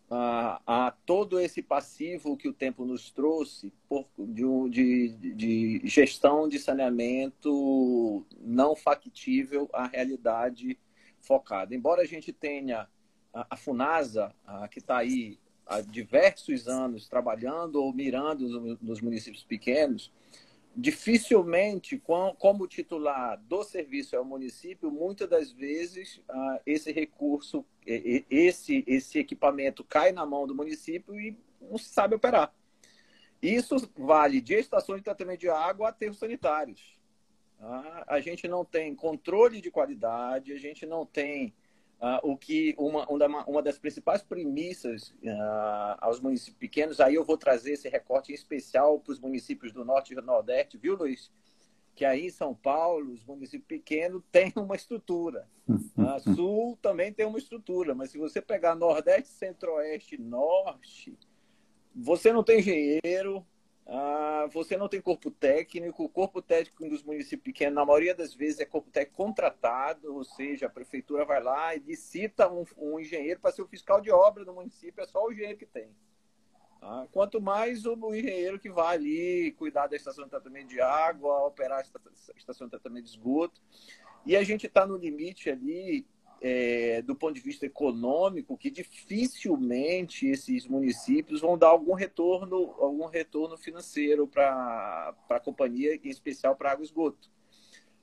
[0.09, 3.73] a todo esse passivo que o tempo nos trouxe
[4.17, 10.77] de, de gestão de saneamento não factível à realidade
[11.27, 11.75] focada.
[11.75, 12.87] Embora a gente tenha
[13.33, 14.33] a, FUNASA,
[14.71, 20.11] que está aí há diversos anos trabalhando ou mirando nos municípios pequenos,
[20.75, 22.01] dificilmente,
[22.37, 26.21] como titular do serviço é o município, muitas das vezes
[26.65, 32.53] esse recurso, esse, esse equipamento cai na mão do município e não se sabe operar.
[33.41, 36.96] Isso vale de estações de tratamento de água a aterros sanitários.
[37.59, 38.05] Tá?
[38.07, 41.53] A gente não tem controle de qualidade, a gente não tem
[41.99, 47.39] Uh, o que uma, uma das principais premissas uh, aos municípios pequenos, aí eu vou
[47.39, 51.31] trazer esse recorte em especial para os municípios do Norte e do Nordeste, viu, Luiz?
[51.95, 55.47] Que aí em São Paulo, os municípios pequenos têm uma estrutura.
[55.67, 61.17] Uh, Sul também tem uma estrutura, mas se você pegar Nordeste, Centro-Oeste, Norte,
[61.95, 63.43] você não tem engenheiro,
[63.89, 66.03] ah, você não tem corpo técnico.
[66.03, 70.25] O corpo técnico dos municípios pequenos, na maioria das vezes, é corpo técnico contratado, ou
[70.25, 74.11] seja, a prefeitura vai lá e licita um, um engenheiro para ser o fiscal de
[74.11, 75.89] obra do município, é só o engenheiro que tem.
[76.81, 80.81] Ah, quanto mais o, o, engenheiro que vai ali cuidar da estação de tratamento de
[80.81, 83.61] água, operar a estação de tratamento de esgoto.
[84.25, 86.05] E a gente está no limite ali
[86.41, 93.07] é, do ponto de vista econômico que dificilmente esses municípios vão dar algum retorno, algum
[93.07, 97.29] retorno financeiro para a companhia, em especial para água e esgoto.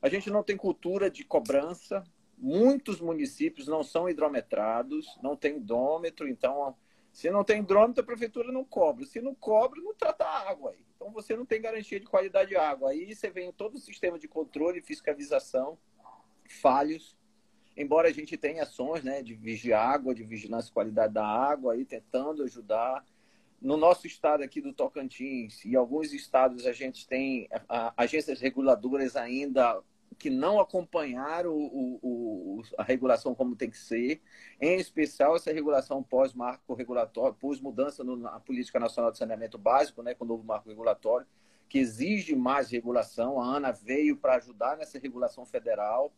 [0.02, 2.04] A gente não tem cultura de cobrança,
[2.36, 6.76] muitos municípios não são hidrometrados, não tem hidrômetro, então
[7.12, 9.06] se não tem hidrômetro, a prefeitura não cobra.
[9.06, 10.74] Se não cobra, não trata a água.
[10.96, 12.90] Então você não tem garantia de qualidade de água.
[12.90, 15.78] Aí você vem todo o sistema de controle e fiscalização
[16.60, 17.16] falhos
[17.76, 21.84] embora a gente tenha ações né, de vigiar água, de vigilância qualidade da água, aí,
[21.84, 23.04] tentando ajudar.
[23.60, 27.48] No nosso estado aqui do Tocantins e alguns estados a gente tem
[27.96, 29.82] agências reguladoras ainda
[30.18, 34.20] que não acompanharam o, o, a regulação como tem que ser,
[34.60, 40.24] em especial essa regulação pós-marco regulatório, pós-mudança na Política Nacional de Saneamento Básico, né, com
[40.24, 41.26] o novo marco regulatório,
[41.68, 43.40] que exige mais regulação.
[43.40, 46.12] A ANA veio para ajudar nessa regulação federal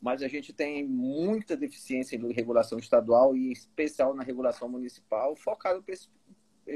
[0.00, 5.34] mas a gente tem muita deficiência em regulação estadual e em especial na regulação municipal,
[5.36, 6.10] focado esses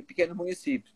[0.07, 0.93] pequenos municípios.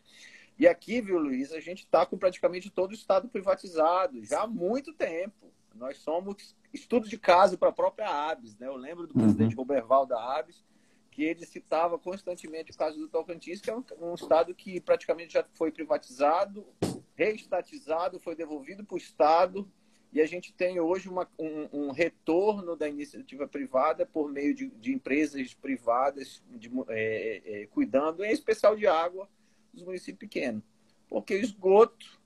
[0.58, 4.46] E aqui, viu, Luiz, a gente está com praticamente todo o Estado privatizado, já há
[4.46, 5.52] muito tempo.
[5.74, 8.56] Nós somos estudo de caso para a própria ABS.
[8.58, 8.66] Né?
[8.66, 9.22] Eu lembro do uhum.
[9.22, 10.64] presidente Roberval da ABS,
[11.10, 15.34] que ele citava constantemente o caso do Tocantins, que é um, um estado que praticamente
[15.34, 16.66] já foi privatizado,
[17.14, 19.70] reestatizado, foi devolvido para o Estado,
[20.12, 24.68] e a gente tem hoje uma, um, um, retorno da iniciativa privada por meio de,
[24.68, 29.28] de empresas privadas de, é, é, é, cuidando, em especial de água,
[29.72, 30.62] dos municípios pequenos.
[31.08, 32.18] Porque esgoto,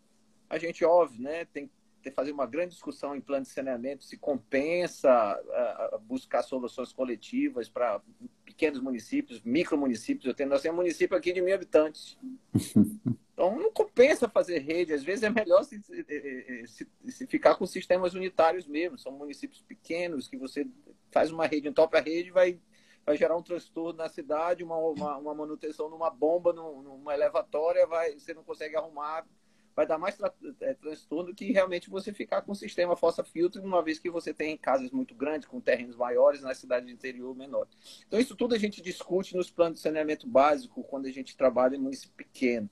[0.48, 1.70] a gente, óbvio, né, tem
[2.02, 6.92] que fazer uma grande discussão em plano de saneamento, se compensa a, a buscar soluções
[6.92, 8.00] coletivas para
[8.44, 10.26] pequenos municípios, micromunicípios.
[10.26, 12.16] Eu tenho, nós temos um município aqui de mil habitantes.
[13.40, 14.92] Então, não compensa fazer rede.
[14.92, 18.98] Às vezes é melhor se, se, se, ficar com sistemas unitários mesmo.
[18.98, 20.66] São municípios pequenos que você
[21.10, 22.60] faz uma rede, entope a rede, vai,
[23.02, 28.12] vai gerar um transtorno na cidade, uma, uma, uma manutenção numa bomba, numa elevatória, vai,
[28.12, 29.26] você não consegue arrumar.
[29.74, 33.82] Vai dar mais tra é, transtorno que realmente você ficar com o sistema fossa-filtro, uma
[33.82, 37.66] vez que você tem casas muito grandes, com terrenos maiores, na cidade de interior menor.
[38.06, 41.76] Então, isso tudo a gente discute nos planos de saneamento básico, quando a gente trabalha
[41.76, 42.68] em município pequeno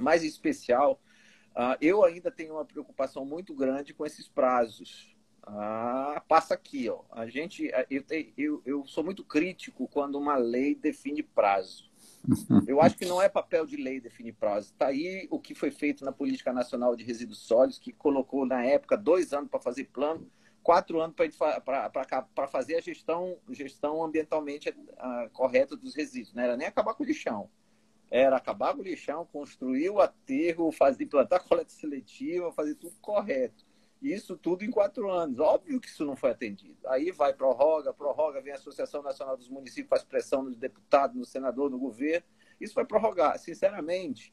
[0.00, 1.00] mais especial,
[1.52, 5.16] uh, eu ainda tenho uma preocupação muito grande com esses prazos.
[5.50, 7.00] Ah, passa aqui, ó.
[7.10, 8.04] A gente, eu,
[8.36, 11.88] eu, eu sou muito crítico quando uma lei define prazo.
[12.66, 14.72] Eu acho que não é papel de lei definir prazo.
[14.72, 18.62] Está aí o que foi feito na Política Nacional de Resíduos Sólidos, que colocou na
[18.64, 20.30] época dois anos para fazer plano,
[20.62, 26.34] quatro anos para fazer a gestão, gestão ambientalmente uh, correta dos resíduos.
[26.34, 27.48] Não era nem acabar com o lixão
[28.10, 33.66] era acabar com o lixão, construir o aterro, fazer, implantar coleta seletiva, fazer tudo correto.
[34.00, 35.40] Isso tudo em quatro anos.
[35.40, 36.78] Óbvio que isso não foi atendido.
[36.86, 41.24] Aí vai prorroga, prorroga, vem a Associação Nacional dos Municípios, faz pressão no deputado, no
[41.24, 42.24] senador, no governo.
[42.60, 43.38] Isso vai prorrogar.
[43.38, 44.32] Sinceramente,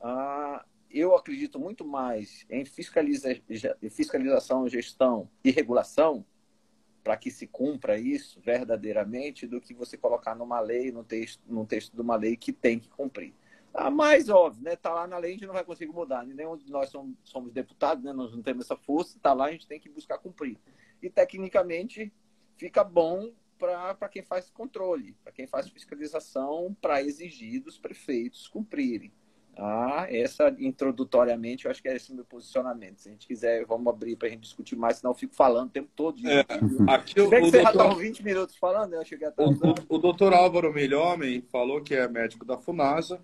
[0.00, 3.28] ah, eu acredito muito mais em fiscaliza,
[3.90, 6.24] fiscalização, gestão e regulação
[7.06, 11.64] para que se cumpra isso verdadeiramente do que você colocar numa lei, no texto, no
[11.64, 13.32] texto de uma lei que tem que cumprir.
[13.72, 14.74] Ah, mais óbvio, né?
[14.74, 16.26] Tá lá na lei, a gente não vai conseguir mudar.
[16.26, 18.12] Nenhum de nós somos, somos deputados, né?
[18.12, 20.58] Nós não temos essa força, tá lá, a gente tem que buscar cumprir.
[21.00, 22.12] E tecnicamente
[22.56, 29.12] fica bom para quem faz controle, para quem faz fiscalização, para exigir dos prefeitos cumprirem.
[29.58, 32.98] Ah, essa, introdutoriamente, eu acho que é esse meu posicionamento.
[32.98, 35.68] Se a gente quiser, vamos abrir para a gente discutir mais, senão eu fico falando
[35.68, 36.20] o tempo todo.
[36.28, 36.44] É,
[36.88, 37.74] aqui o, o você doutor...
[37.74, 41.94] já 20 minutos falando, eu cheguei até o, o, o doutor Álvaro Milhomem falou que
[41.94, 43.18] é médico da FUNASA,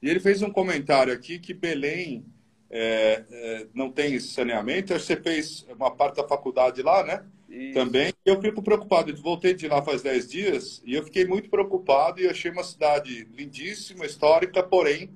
[0.00, 2.24] e ele fez um comentário aqui que Belém
[2.70, 4.92] é, é, não tem saneamento.
[4.94, 7.24] Você fez uma parte da faculdade lá, né?
[7.48, 7.74] Isso.
[7.74, 8.12] Também.
[8.24, 9.10] Eu fico preocupado.
[9.10, 12.64] Eu voltei de lá faz 10 dias e eu fiquei muito preocupado e achei uma
[12.64, 15.10] cidade lindíssima, histórica, porém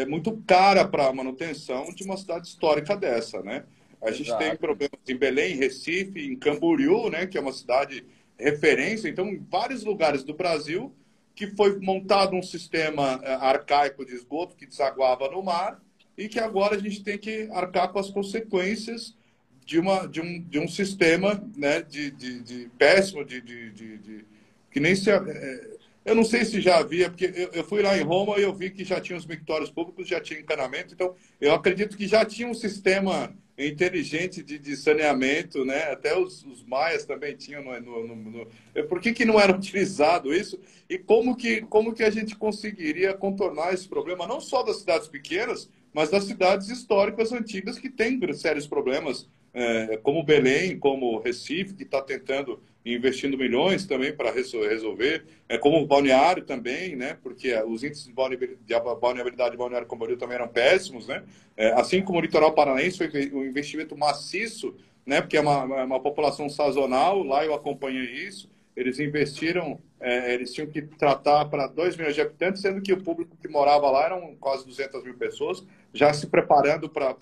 [0.00, 3.64] é muito cara para a manutenção de uma cidade histórica dessa, né?
[4.00, 4.44] A gente Exato.
[4.44, 8.04] tem problemas em Belém, Recife, em Camboriú, né, que é uma cidade
[8.38, 9.08] referência.
[9.08, 10.94] Então, em vários lugares do Brasil
[11.34, 15.80] que foi montado um sistema é, arcaico de esgoto que desaguava no mar
[16.16, 19.16] e que agora a gente tem que arcar com as consequências
[19.64, 24.24] de, uma, de, um, de um sistema né, de, de, de péssimo, de, de, de,
[24.68, 25.10] que nem se.
[25.10, 25.77] É,
[26.08, 28.52] eu não sei se já havia, porque eu, eu, fui lá em Roma e eu
[28.52, 32.24] vi que já tinha os mictórios públicos, já tinha encanamento, então eu acredito que já
[32.24, 35.90] tinha um sistema inteligente de, de saneamento, né?
[35.90, 37.62] Até os, os maias também tinham.
[37.62, 38.46] No, no, no,
[38.88, 40.58] por que, que não era utilizado isso?
[40.88, 45.08] E como que, como que a gente conseguiria contornar esse problema, não só das cidades
[45.08, 51.74] pequenas, mas das cidades históricas antigas que têm sérios problemas é, como Belém, como Recife,
[51.74, 57.54] que está tentando investindo milhões também para resolver, é, como o Balneário também, né, porque
[57.62, 61.22] os índices de balneabilidade de Balneário Camboriú também eram péssimos, né,
[61.56, 65.84] é, assim como o litoral paranaense foi um investimento maciço, né, porque é uma, é
[65.84, 71.66] uma população sazonal, lá eu acompanhei isso, eles investiram, é, eles tinham que tratar para
[71.66, 75.14] 2 milhões de habitantes, sendo que o público que morava lá eram quase 200 mil
[75.14, 77.16] pessoas, já se preparando para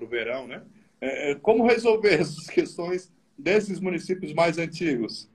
[0.00, 0.62] o verão, né?
[1.02, 5.28] É, é, como resolver essas questões desses municípios mais antigos?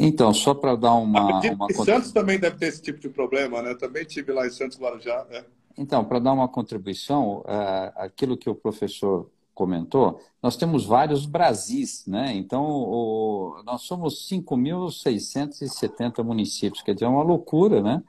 [0.00, 1.40] Então, só para dar uma.
[1.40, 1.66] uma...
[1.66, 3.74] Que Santos também deve ter esse tipo de problema, né?
[3.74, 5.26] Também tive lá em Santos Guarujá.
[5.30, 5.44] Né?
[5.76, 12.06] Então, para dar uma contribuição, uh, aquilo que o professor comentou, nós temos vários Brasis,
[12.06, 12.32] né?
[12.34, 18.02] Então, o, nós somos 5.670 municípios, quer dizer, é uma loucura, né?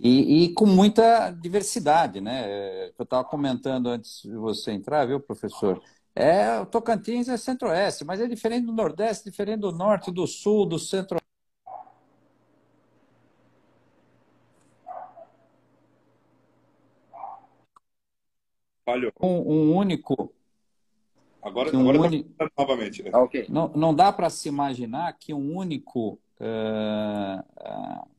[0.00, 2.90] E, e, com muita diversidade, né?
[2.96, 5.82] Eu estava comentando antes de você entrar, viu, professor?
[6.14, 10.66] É, o Tocantins é centro-oeste, mas é diferente do Nordeste, diferente do Norte, do Sul,
[10.66, 11.18] do centro
[18.88, 19.12] Falhou.
[19.20, 20.32] Um, um único.
[21.42, 22.24] Agora, um agora tá uni...
[22.24, 23.02] tá novamente.
[23.02, 23.10] Né?
[23.12, 23.46] Ah, okay.
[23.46, 26.18] Não, não dá para se imaginar que um único.
[26.40, 28.17] Uh, uh,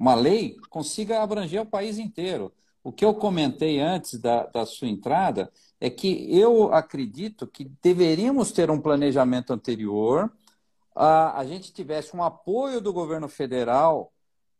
[0.00, 2.50] uma lei consiga abranger o país inteiro.
[2.82, 8.50] O que eu comentei antes da, da sua entrada é que eu acredito que deveríamos
[8.50, 10.32] ter um planejamento anterior,
[10.96, 14.10] a, a gente tivesse um apoio do governo federal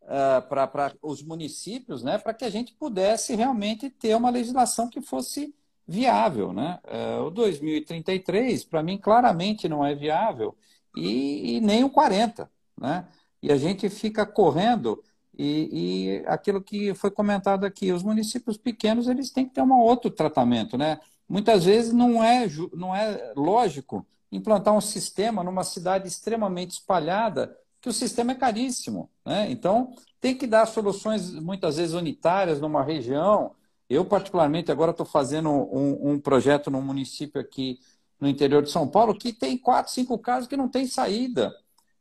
[0.02, 5.00] uh, para os municípios, né, para que a gente pudesse realmente ter uma legislação que
[5.00, 5.54] fosse
[5.88, 6.52] viável.
[6.52, 6.78] Né?
[6.84, 10.54] Uh, o 2033, para mim, claramente não é viável,
[10.94, 12.50] e, e nem o 40.
[12.78, 13.08] Né?
[13.42, 15.02] E a gente fica correndo
[15.42, 19.72] e, e, aquilo que foi comentado aqui, os municípios pequenos eles têm que ter um
[19.72, 21.00] outro tratamento, né?
[21.26, 27.88] Muitas vezes não é, não é lógico implantar um sistema numa cidade extremamente espalhada, que
[27.88, 29.50] o sistema é caríssimo, né?
[29.50, 33.54] Então tem que dar soluções muitas vezes unitárias numa região.
[33.88, 37.78] Eu particularmente agora estou fazendo um, um projeto num município aqui
[38.20, 41.50] no interior de São Paulo que tem quatro, cinco casos que não tem saída.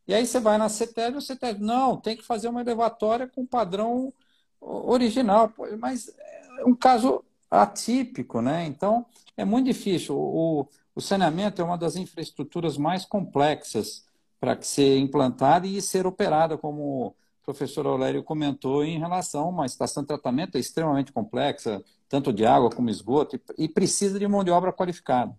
[0.07, 3.45] E aí você vai na CETESB, o CETESB, não, tem que fazer uma elevatória com
[3.45, 4.13] padrão
[4.61, 5.51] original.
[5.77, 6.11] Mas
[6.59, 8.65] é um caso atípico, né?
[8.65, 9.05] Então,
[9.37, 10.15] é muito difícil.
[10.17, 14.05] O, o saneamento é uma das infraestruturas mais complexas
[14.39, 19.65] para ser implantada e ser operada, como o professor Aulério comentou, em relação a uma
[19.65, 24.43] estação de tratamento é extremamente complexa, tanto de água como esgoto, e precisa de mão
[24.43, 25.35] de obra qualificada.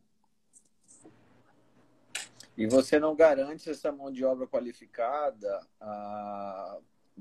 [2.61, 6.79] E você não garante essa mão de obra qualificada ah,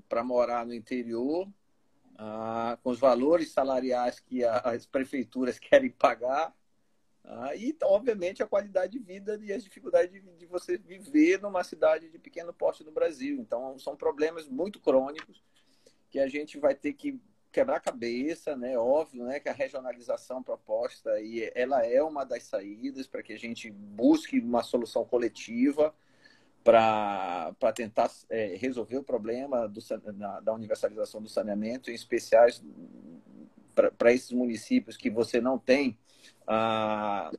[0.09, 1.47] para morar no interior,
[2.17, 6.53] ah, com os valores salariais que as prefeituras querem pagar,
[7.23, 11.63] ah, e, obviamente, a qualidade de vida e as dificuldades de, de, você viver numa
[11.63, 13.39] cidade de pequeno porte no Brasil.
[13.39, 15.41] Então, são problemas muito crônicos
[16.09, 17.17] que a gente vai ter que
[17.51, 18.77] quebrar cabeça, né?
[18.77, 23.39] Óbvio, né, que a regionalização proposta e ela é uma das saídas para que a
[23.39, 25.93] gente busque uma solução coletiva
[26.63, 29.79] para tentar é, resolver o problema do,
[30.15, 32.63] na, da universalização do saneamento, em especiais
[33.97, 35.97] para esses municípios que você não tem
[36.45, 37.31] ah,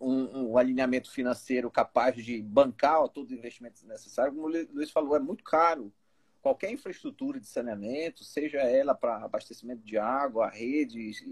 [0.00, 4.32] um, um, alinhamento financeiro capaz de bancar todo o investimento necessário.
[4.32, 5.92] Como o Luiz falou, é muito caro
[6.40, 11.22] qualquer infraestrutura de saneamento, seja ela para abastecimento de água, redes,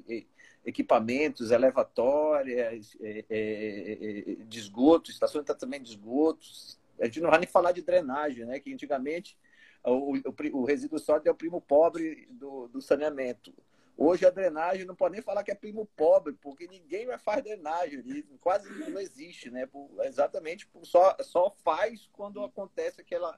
[0.64, 6.78] equipamentos, elevatórias, é, é, é, de esgoto, estações de tratamento de esgotos.
[7.00, 8.60] A gente não vai nem falar de drenagem, né?
[8.60, 9.36] que antigamente
[9.84, 13.52] o, o, o resíduo sólido é o primo pobre do, do saneamento.
[14.00, 17.42] Hoje a drenagem não pode nem falar que é primo pobre, porque ninguém vai fazer
[17.42, 19.66] drenagem quase não existe, né?
[19.66, 23.36] Por, exatamente, por, só, só faz quando acontece aquela,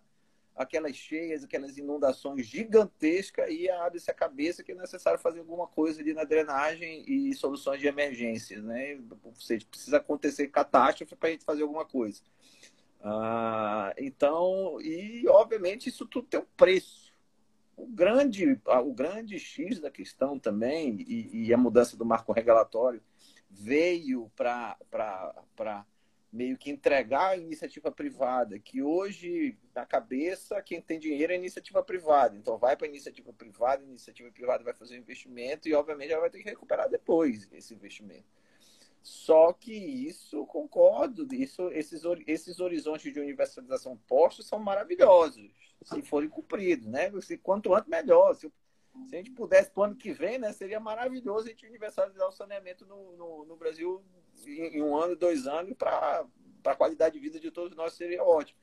[0.55, 6.01] aquelas cheias, aquelas inundações gigantescas e abre-se a cabeça que é necessário fazer alguma coisa
[6.01, 9.01] ali na drenagem e soluções de emergência, né?
[9.25, 12.21] Ou seja, precisa acontecer catástrofe para a gente fazer alguma coisa.
[13.03, 17.11] Ah, então, e obviamente isso tudo tem um preço
[17.81, 23.03] o grande, o grande X da questão também, e, e a mudança do marco regulatório,
[23.49, 24.77] veio para
[26.33, 31.83] meio que entregar a iniciativa privada, que hoje, na cabeça, quem tem dinheiro é iniciativa
[31.83, 32.37] privada.
[32.37, 36.13] Então, vai para a iniciativa privada, a iniciativa privada vai fazer o investimento e, obviamente,
[36.13, 38.29] ela vai ter que recuperar depois esse investimento.
[39.03, 45.51] Só que isso, concordo, isso, esses, esses horizontes de universalização postos são maravilhosos
[45.83, 47.11] se forem cumpridos, né?
[47.23, 48.35] Se, quanto antes, melhor.
[48.35, 48.53] Se,
[49.07, 52.29] se a gente pudesse para o ano que vem, né, seria maravilhoso a gente universalizar
[52.29, 54.05] o saneamento no, no, no Brasil
[54.47, 56.27] em, um ano, dois anos, para
[56.65, 58.59] a qualidade de vida de todos nós seria ótimo.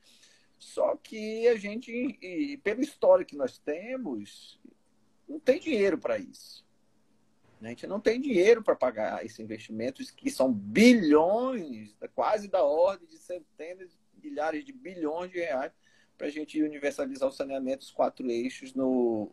[0.59, 4.59] Só que a gente, e, pelo histórico que nós temos,
[5.27, 6.65] não tem dinheiro para isso.
[7.61, 13.07] A gente não tem dinheiro para pagar esses investimentos que são bilhões, quase da ordem
[13.07, 15.71] de centenas de milhares de bilhões de reais
[16.17, 19.31] para a gente universalizar o saneamento dos quatro eixos no,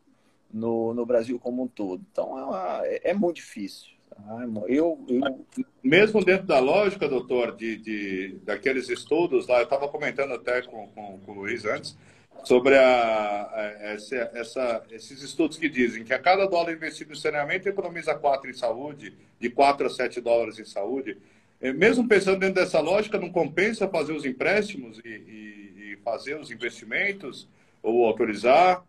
[0.53, 2.05] no, no Brasil como um todo.
[2.11, 3.94] Então, é, uma, é, é muito difícil.
[4.15, 4.47] Tá?
[4.69, 5.47] Eu, eu...
[5.83, 10.89] Mesmo dentro da lógica, doutor, de, de, daqueles estudos lá, eu estava comentando até com,
[10.89, 11.97] com, com, o Luiz antes,
[12.45, 13.63] sobre a, a,
[13.93, 18.51] essa, essa, esses estudos que dizem que a cada dólar investido em saneamento economiza 4
[18.51, 21.19] em saúde, de 4 a 7 dólares em saúde.
[21.61, 26.51] É, mesmo pensando dentro dessa lógica, não compensa fazer os empréstimos e, e fazer os
[26.51, 27.49] investimentos
[27.83, 28.83] ou autorizar,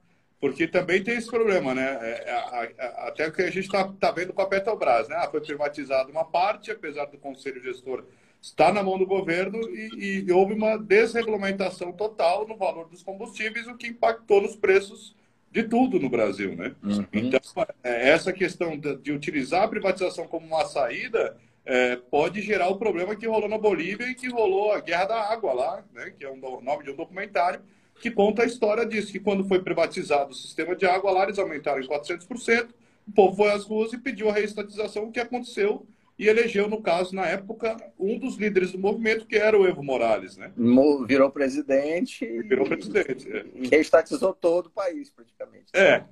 [0.45, 1.97] porque também tem esse problema, né?
[2.01, 5.15] É, é, até que a gente está tá vendo com a Petrobras, né?
[5.17, 8.03] Ah, foi privatizada uma parte, apesar do conselho gestor
[8.39, 13.65] estar na mão do governo e, e, houve uma desregulamentação total no valor dos combustíveis,
[13.65, 15.15] o que impactou nos preços
[15.49, 16.75] de tudo no Brasil, né?
[16.83, 17.07] Uhum.
[17.11, 17.39] Então,
[17.83, 21.35] é, essa questão de, utilizar a privatização como uma saída
[21.65, 25.21] é, pode gerar o problema que rolou na Bolívia e que rolou a Guerra da
[25.31, 27.61] Água lá, né, que é o um nome de um documentário,
[27.99, 31.39] que conta a história disso, que quando foi privatizado o sistema de água lá, eles
[31.39, 32.69] aumentaram em 400%,
[33.07, 35.85] o povo foi às ruas e pediu a reestatização, o que aconteceu,
[36.17, 39.83] e elegeu, no caso, na época, um dos líderes do movimento, que era o Evo
[39.83, 40.51] Morales, né?
[41.05, 42.25] Virou presidente.
[42.43, 43.29] Virou presidente.
[43.29, 43.45] É.
[43.53, 45.65] E reestatizou todo o país, praticamente.
[45.73, 46.05] É,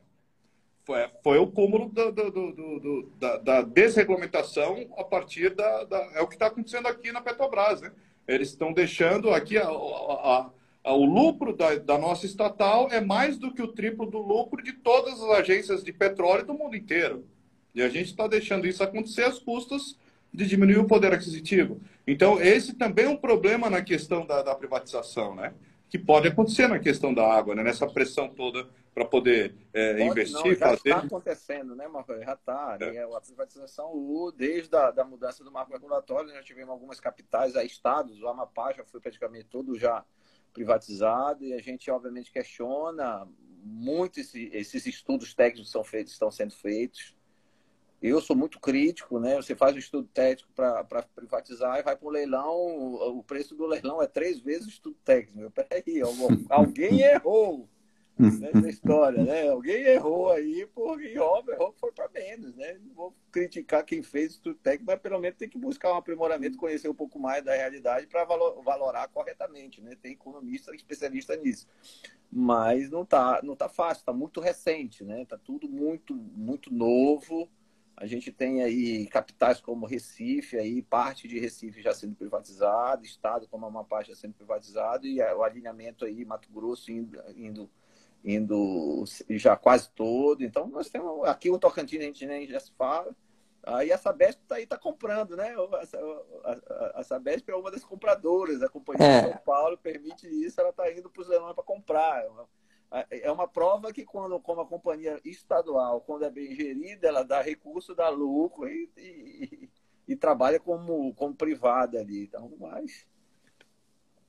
[0.83, 6.21] foi, foi o cúmulo do, do, do, da, da, desregulamentação a partir da, da É
[6.21, 7.91] o que está acontecendo aqui na Petrobras, né?
[8.27, 10.49] Eles estão deixando aqui a, a, a,
[10.91, 14.73] o lucro da, da, nossa estatal é mais do que o triplo do lucro de
[14.73, 17.25] todas as agências de petróleo do mundo inteiro.
[17.73, 19.97] E a gente está deixando isso acontecer às custas
[20.33, 21.79] de diminuir o poder aquisitivo.
[22.05, 25.53] Então, esse também é um problema na questão da, da privatização, né?
[25.89, 27.63] Que pode acontecer na questão da água, né?
[27.63, 30.89] nessa pressão toda para poder é, investir, não, já fazer.
[30.89, 32.13] Está acontecendo, né, Marco?
[32.19, 32.77] Já está.
[32.81, 33.03] É.
[33.03, 33.91] A privatização,
[34.35, 38.73] desde a da mudança do marco regulatório, já tivemos algumas capitais, aí, estados, o Amapá
[38.73, 40.03] já foi praticamente todo já
[40.53, 43.27] privatizado e a gente, obviamente, questiona
[43.63, 47.15] muito esse, esses estudos técnicos são feitos, estão sendo feitos.
[48.01, 49.37] Eu sou muito crítico, né?
[49.37, 52.53] Você faz um estudo técnico para privatizar e vai para o leilão,
[53.17, 55.49] o preço do leilão é três vezes o estudo técnico.
[55.51, 56.01] Peraí,
[56.49, 57.69] alguém errou
[58.17, 59.49] nessa história, né?
[59.49, 62.77] Alguém errou aí, porque óbvio, errou foi para menos, né?
[62.85, 66.57] Não vou criticar quem fez o técnico, mas pelo menos tem que buscar um aprimoramento,
[66.57, 69.97] conhecer um pouco mais da realidade para valorar corretamente, né?
[70.01, 71.67] Tem economista especialista nisso.
[72.31, 75.25] Mas não tá, não tá fácil, tá muito recente, né?
[75.25, 77.49] Tá tudo muito, muito novo.
[77.95, 83.47] A gente tem aí capitais como Recife, aí parte de Recife já sendo privatizado, estado
[83.47, 87.69] como Amapá já sendo privatizado e o alinhamento aí Mato Grosso indo, indo
[88.23, 90.43] indo já quase todo.
[90.43, 93.13] Então, nós temos aqui o Tocantins, a gente nem já se fala.
[93.65, 95.55] Aí a Sabesp está aí, tá comprando, né?
[95.55, 99.21] A, a, a, Sabesp é uma das compradoras, a Companhia é.
[99.21, 102.25] de São Paulo permite isso, ela está indo para os leilões para comprar.
[102.91, 107.23] É, é uma prova que, quando, como a companhia estadual, quando é bem gerida, ela
[107.23, 109.69] dá recurso, dá lucro e, e,
[110.09, 112.25] e trabalha como, como privada ali.
[112.25, 113.07] Então, mas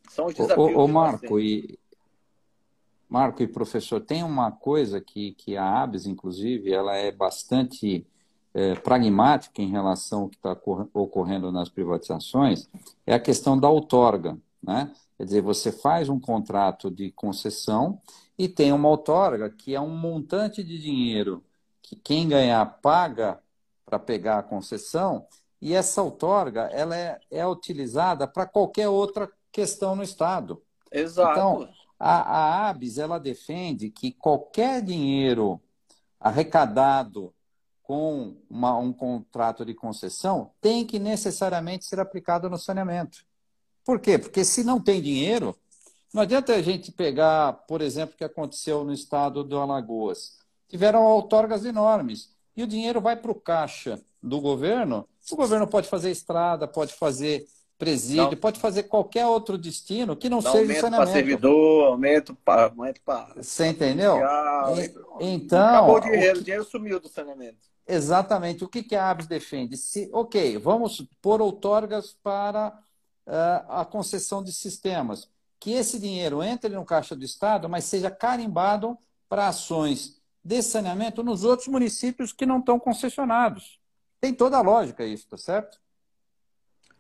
[0.09, 0.77] são os desafios.
[0.77, 1.77] Ô, ô Marco, e,
[3.15, 8.05] Marco e professor, tem uma coisa que, que a ABS, inclusive, ela é bastante
[8.53, 10.61] é, pragmática em relação ao que está
[10.93, 12.69] ocorrendo nas privatizações,
[13.07, 14.37] é a questão da outorga.
[14.61, 14.91] Né?
[15.17, 18.01] Quer dizer, você faz um contrato de concessão
[18.37, 21.41] e tem uma outorga que é um montante de dinheiro
[21.81, 23.39] que quem ganhar paga
[23.87, 25.25] para pegar a concessão
[25.63, 30.61] e essa outorga ela é, é utilizada para qualquer outra questão no Estado.
[30.91, 31.31] Exato.
[31.31, 35.59] Então, a, a ABS ela defende que qualquer dinheiro
[36.21, 37.35] arrecadado
[37.83, 43.25] com uma, um contrato de concessão tem que necessariamente ser aplicado no saneamento.
[43.83, 44.19] Por quê?
[44.19, 45.57] Porque se não tem dinheiro,
[46.13, 50.39] não adianta a gente pegar, por exemplo, o que aconteceu no estado do Alagoas.
[50.69, 55.09] Tiveram outorgas enormes e o dinheiro vai para o caixa do governo.
[55.33, 57.47] O governo pode fazer estrada, pode fazer
[57.79, 58.37] presídio, não.
[58.37, 60.85] pode fazer qualquer outro destino que não Dá seja saneamento.
[60.85, 62.65] Aumento para servidor, aumento para...
[62.65, 64.19] Aumento para Você entendeu?
[65.21, 65.69] então...
[65.69, 67.75] Acabou o dinheiro, o, o dinheiro sumiu do saneamento.
[67.87, 68.65] Exatamente.
[68.65, 69.77] O que, que a ABS defende?
[69.77, 72.69] Se, ok, vamos pôr outorgas para
[73.27, 75.29] uh, a concessão de sistemas.
[75.61, 78.97] Que esse dinheiro entre no caixa do Estado, mas seja carimbado
[79.29, 83.81] para ações de saneamento nos outros municípios que não estão concessionados.
[84.21, 85.79] Tem toda a lógica isso, tá certo?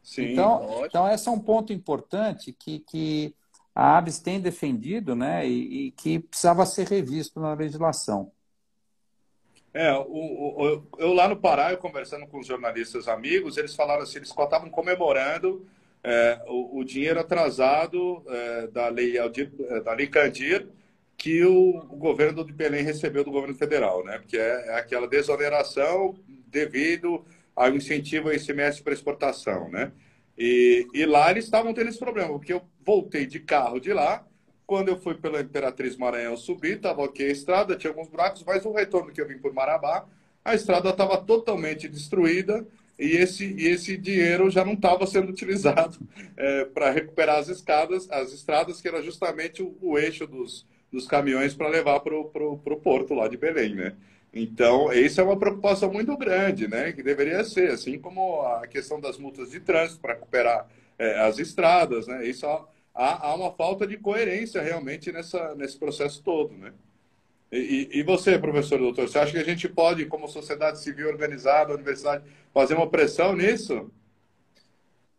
[0.05, 3.35] Sim, então, então esse é um ponto importante que, que
[3.75, 8.31] a ABS tem defendido né, e, e que precisava ser revisto na legislação.
[9.73, 14.03] É, o, o, eu lá no Pará, eu conversando com os jornalistas amigos, eles falaram
[14.03, 15.67] assim, eles estavam comemorando
[16.05, 20.69] é, o, o, dinheiro atrasado é, da, lei, é, da Lei Candir
[21.17, 24.19] que o, o, governo de Belém recebeu do governo federal, né?
[24.19, 26.15] Porque é, é aquela desoneração
[26.47, 27.25] devido
[27.55, 29.93] ao incentivo ao ICMS para exportação, né?
[30.37, 34.27] E, e lá eles estavam tendo esse problema, porque eu voltei de carro de lá,
[34.67, 38.65] quando eu fui pela Imperatriz Maranhão subir, estava ok a estrada, tinha alguns buracos, mas
[38.65, 40.07] o retorno que eu vim por Marabá,
[40.45, 42.67] a estrada estava totalmente destruída
[42.99, 45.99] e esse, e esse dinheiro já não estava sendo utilizado
[46.37, 51.07] é, para recuperar as escadas, as estradas, que era justamente o, o eixo dos, dos
[51.07, 53.95] caminhões para levar para o porto lá de Belém, né?
[54.35, 56.93] Então, isso é uma preocupação muito grande, né?
[56.93, 60.69] Que deveria ser, assim como a questão das multas de trânsito para recuperar
[60.99, 62.27] é, as estradas, né?
[62.27, 66.75] Isso há, há uma falta de coerência realmente nessa, nesse processo todo, né?
[67.53, 71.73] E, e, você, professor doutor, você acha que a gente pode, como sociedade civil organizada,
[71.73, 73.89] universidade, fazer uma pressão nisso?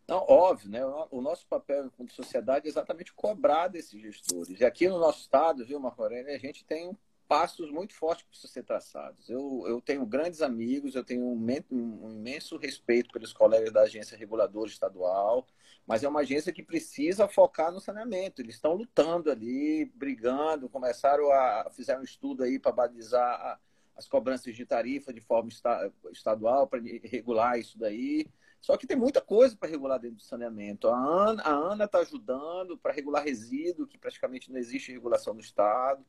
[0.06, 0.84] Não, óbvio, né?
[1.10, 4.60] O nosso papel como sociedade é exatamente cobrar desses gestores.
[4.60, 6.94] E aqui no nosso estado, viu, Marco Aurélio, a gente tem
[7.28, 9.28] passos muito fortes que precisam ser traçados.
[9.28, 14.16] Eu, eu tenho grandes amigos, eu tenho um, um, imenso respeito pelos colegas da agência
[14.16, 15.46] reguladora estadual,
[15.86, 18.40] mas é uma agência que precisa focar no saneamento.
[18.40, 23.60] Eles estão lutando ali, brigando, começaram a fizeram um estudo aí para balizar
[23.96, 28.26] as cobranças de tarifa de forma esta, estadual para regular isso daí.
[28.60, 30.88] Só que tem muita coisa para regular dentro do saneamento.
[30.88, 36.04] A ANA está ajudando para regular resíduo, que praticamente não existe regulação no Estado.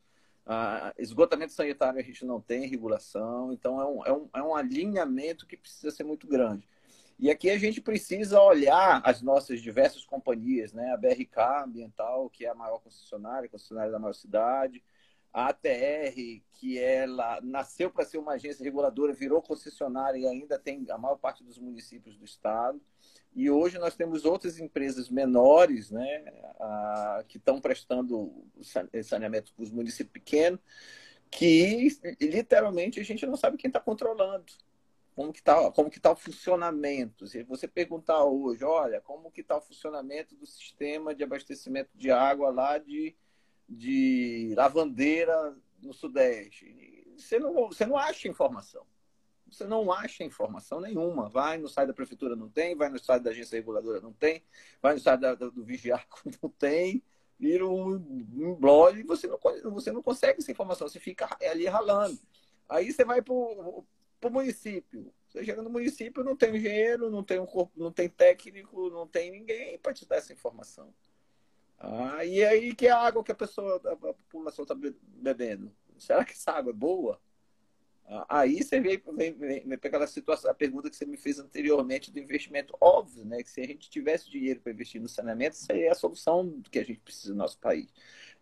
[0.49, 4.55] Ah, esgotamento sanitário a gente não tem regulação, então é um, é, um, é um
[4.55, 6.65] alinhamento que precisa ser muito grande.
[7.19, 10.93] E aqui a gente precisa olhar as nossas diversas companhias, né?
[10.93, 14.81] A BRK Ambiental, que é a maior concessionária, concessionária da maior cidade,
[15.33, 16.15] a ATR,
[16.53, 21.17] que ela nasceu para ser uma agência reguladora, virou concessionária e ainda tem a maior
[21.17, 22.79] parte dos municípios do estado.
[23.37, 26.25] E hoje nós temos outras empresas menores, né,
[26.59, 28.33] a, que estão prestando
[29.03, 30.59] saneamento para os municípios pequenos,
[31.29, 31.87] que
[32.19, 34.51] literalmente a gente não sabe quem está controlando.
[35.15, 37.27] Como que está como que tá o funcionamento?
[37.27, 42.09] Se você perguntar hoje, olha, como que está o funcionamento do sistema de abastecimento de
[42.09, 43.15] água lá de,
[43.69, 48.83] de Lavandeira no Sudeste, você não, você não acha informação
[49.49, 51.29] você não acha informação nenhuma.
[51.29, 54.43] Vai no site da prefeitura, não tem, vai no site da agência reguladora, não tem,
[54.81, 57.03] vai no site da, do Vigiarco, não tem,
[57.39, 59.39] vira um, um blog e você não,
[59.71, 62.19] você não consegue essa informação, você fica ali ralando.
[62.67, 63.85] Aí você vai para o
[64.29, 65.13] município.
[65.27, 69.07] Você chega no município, não tem engenheiro, não tem um corpo, não tem técnico, não
[69.07, 70.93] tem ninguém para te dar essa informação.
[71.79, 75.71] Ah, e aí que é a água que a pessoa, a população está bebendo?
[75.97, 77.19] Será que essa água é boa?
[78.29, 82.09] Aí você vem, vem, vem, para aquela situação, a pergunta que você me fez anteriormente
[82.09, 82.73] do investimento.
[82.79, 83.43] Óbvio, né?
[83.43, 86.61] Que se a gente tivesse dinheiro para investir no saneamento, isso aí é a solução
[86.71, 87.93] que a gente precisa no nosso país.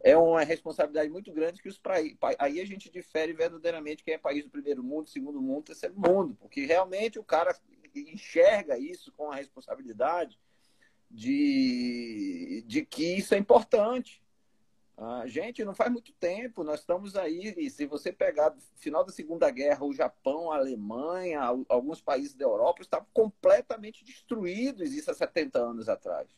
[0.03, 2.15] É uma responsabilidade muito grande que os países.
[2.37, 6.37] Aí a gente difere verdadeiramente quem é país do primeiro mundo, segundo mundo, terceiro mundo.
[6.39, 7.57] Porque realmente o cara
[7.95, 10.37] enxerga isso com a responsabilidade
[11.09, 14.21] de, de que isso é importante.
[14.97, 19.11] Ah, gente, não faz muito tempo, nós estamos aí, e se você pegar final da
[19.11, 25.13] Segunda Guerra, o Japão, a Alemanha, alguns países da Europa estavam completamente destruídos, isso há
[25.13, 26.29] 70 anos atrás.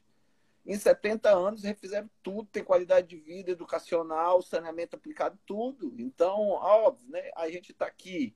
[0.65, 5.93] Em 70 anos refizeram tudo, tem qualidade de vida, educacional, saneamento aplicado, tudo.
[5.99, 8.35] Então, óbvio, né, a gente está aqui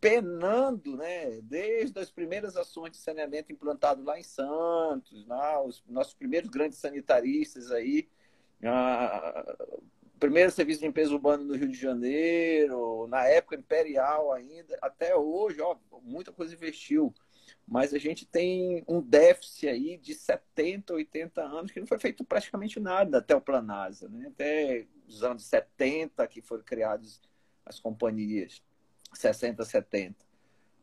[0.00, 6.14] penando, né, desde as primeiras ações de saneamento implantado lá em Santos, lá, os nossos
[6.14, 8.08] primeiros grandes sanitaristas aí,
[8.72, 9.56] a,
[10.18, 15.60] primeiro serviço de limpeza urbana no Rio de Janeiro, na época imperial ainda, até hoje,
[15.60, 17.12] ó, muita coisa investiu.
[17.66, 22.24] Mas a gente tem um déficit aí de 70, 80 anos que não foi feito
[22.24, 24.28] praticamente nada até o Planasa, né?
[24.28, 27.20] até os anos 70 que foram criadas
[27.64, 28.62] as companhias,
[29.12, 30.16] 60, 70.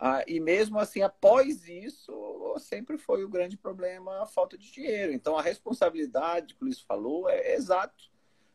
[0.03, 5.13] Ah, e mesmo assim, após isso, sempre foi o grande problema a falta de dinheiro.
[5.13, 8.09] Então, a responsabilidade que o Luiz falou é, exato.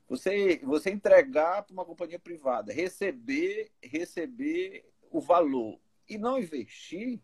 [0.08, 5.78] Você, você entregar para uma companhia privada, receber, receber o valor
[6.08, 7.20] e não investir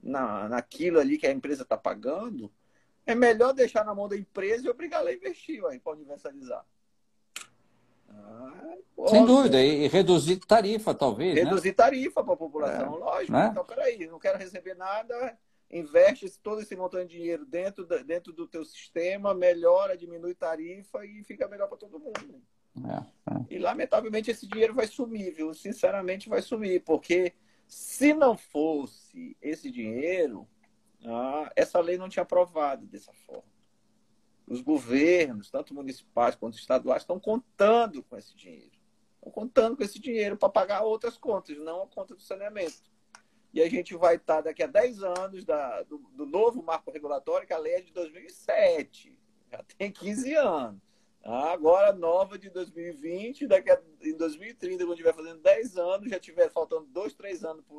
[0.00, 2.52] na, naquilo ali que a empresa está pagando,
[3.04, 6.64] é melhor deixar na mão da empresa e obrigar ela a investir para universalizar.
[8.10, 8.76] Ah,
[9.08, 11.34] Sem dúvida, e reduzir tarifa, talvez.
[11.34, 11.42] Né?
[11.42, 11.74] Reduzir né?
[11.74, 12.98] tarifa para a população, é.
[12.98, 13.32] lógico.
[13.32, 13.48] Né?
[13.50, 15.38] Então, peraí, não quero receber nada,
[15.70, 21.04] investe todo esse montante de dinheiro dentro, da, dentro do teu sistema, melhora, diminui tarifa
[21.04, 22.42] e fica melhor para todo mundo.
[22.84, 23.44] É, é.
[23.50, 25.52] E, lamentavelmente, esse dinheiro vai sumir, viu?
[25.54, 27.32] Sinceramente, vai sumir, porque
[27.66, 30.46] se não fosse esse dinheiro,
[31.04, 33.59] ah, essa lei não tinha aprovado dessa forma
[34.50, 38.72] os governos, tanto municipais quanto estaduais, estão contando com esse dinheiro.
[39.14, 42.90] Estão contando com esse dinheiro para pagar outras contas, não a conta do saneamento.
[43.54, 47.46] E a gente vai estar daqui a 10 anos da, do, do novo marco regulatório,
[47.46, 49.16] que a lei é de 2007.
[49.52, 50.80] Já tem 15 anos.
[51.22, 56.50] Agora, nova de 2020, daqui a, em 2030, quando estiver fazendo 10 anos, já tiver
[56.50, 57.76] faltando 2, 3 anos para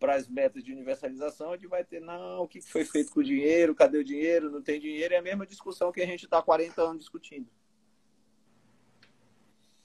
[0.00, 3.20] para as metas de universalização, a gente vai ter, não, o que foi feito com
[3.20, 6.24] o dinheiro, cadê o dinheiro, não tem dinheiro, é a mesma discussão que a gente
[6.24, 7.46] está há 40 anos discutindo.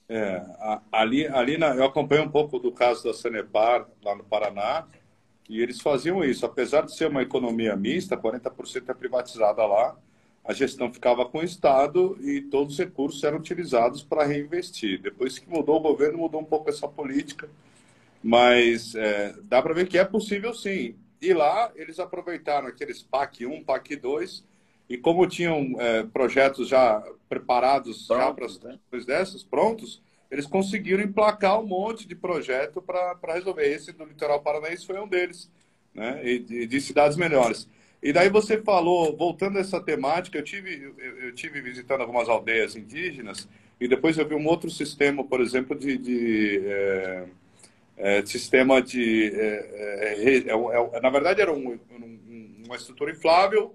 [0.08, 0.42] É,
[0.90, 4.88] ali, ali na, eu acompanho um pouco do caso da Sanepar, lá no Paraná,
[5.48, 6.46] e eles faziam isso.
[6.46, 9.96] Apesar de ser uma economia mista, 40% é privatizada lá,
[10.42, 15.02] a gestão ficava com o Estado e todos os recursos eram utilizados para reinvestir.
[15.02, 17.50] Depois que mudou o governo, mudou um pouco essa política
[18.26, 20.96] mas é, dá para ver que é possível sim.
[21.22, 24.44] E lá eles aproveitaram aqueles PAC 1, PAC 2,
[24.88, 28.78] e como tinham é, projetos já preparados já para as né?
[29.06, 33.64] dessas, prontos, eles conseguiram emplacar um monte de projeto para resolver.
[33.64, 35.48] Esse do litoral paranaense foi um deles,
[35.94, 36.20] né?
[36.24, 37.68] E de, de, cidades melhores.
[38.02, 42.28] E daí você falou, voltando a essa temática, eu tive, eu, eu, tive visitando algumas
[42.28, 43.48] aldeias indígenas
[43.80, 47.26] e depois eu vi um outro sistema, por exemplo, de, de é,
[47.96, 49.32] é, sistema de.
[49.34, 53.74] É, é, é, na verdade, era um, um, uma estrutura inflável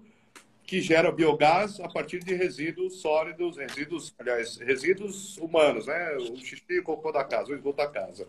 [0.63, 6.15] que gera biogás a partir de resíduos sólidos, resíduos, aliás, resíduos humanos, né?
[6.17, 8.27] O xixi e cocô da casa, o esgoto da casa.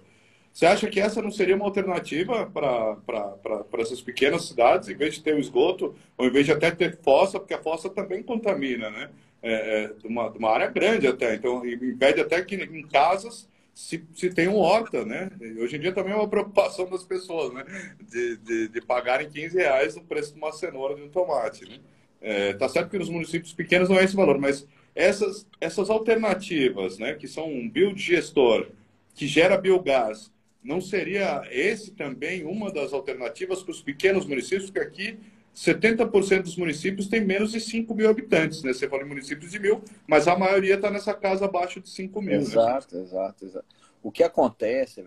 [0.53, 5.23] Você acha que essa não seria uma alternativa para essas pequenas cidades, em vez de
[5.23, 8.91] ter o esgoto, ou em vez de até ter fossa, porque a fossa também contamina,
[8.91, 9.11] né?
[9.43, 11.35] É, de, uma, de uma área grande até.
[11.35, 15.31] Então, impede até que em casas se, se tem um horta, né?
[15.59, 17.65] Hoje em dia também é uma preocupação das pessoas, né?
[18.01, 21.79] De, de, de pagarem 15 reais no preço de uma cenoura de um tomate, né?
[22.21, 26.99] É, tá certo que nos municípios pequenos não é esse valor, mas essas, essas alternativas,
[26.99, 27.15] né?
[27.15, 28.69] Que são um biodigestor
[29.15, 30.31] que gera biogás,
[30.63, 34.71] não seria esse também uma das alternativas para os pequenos municípios?
[34.71, 35.19] Porque aqui
[35.55, 38.73] 70% dos municípios tem menos de 5 mil habitantes, né?
[38.73, 42.23] Você fala em municípios de mil, mas a maioria está nessa casa abaixo de 5
[42.23, 42.41] mil.
[42.41, 43.03] Exato, né?
[43.03, 43.67] exato, exato.
[44.03, 45.03] O que acontece,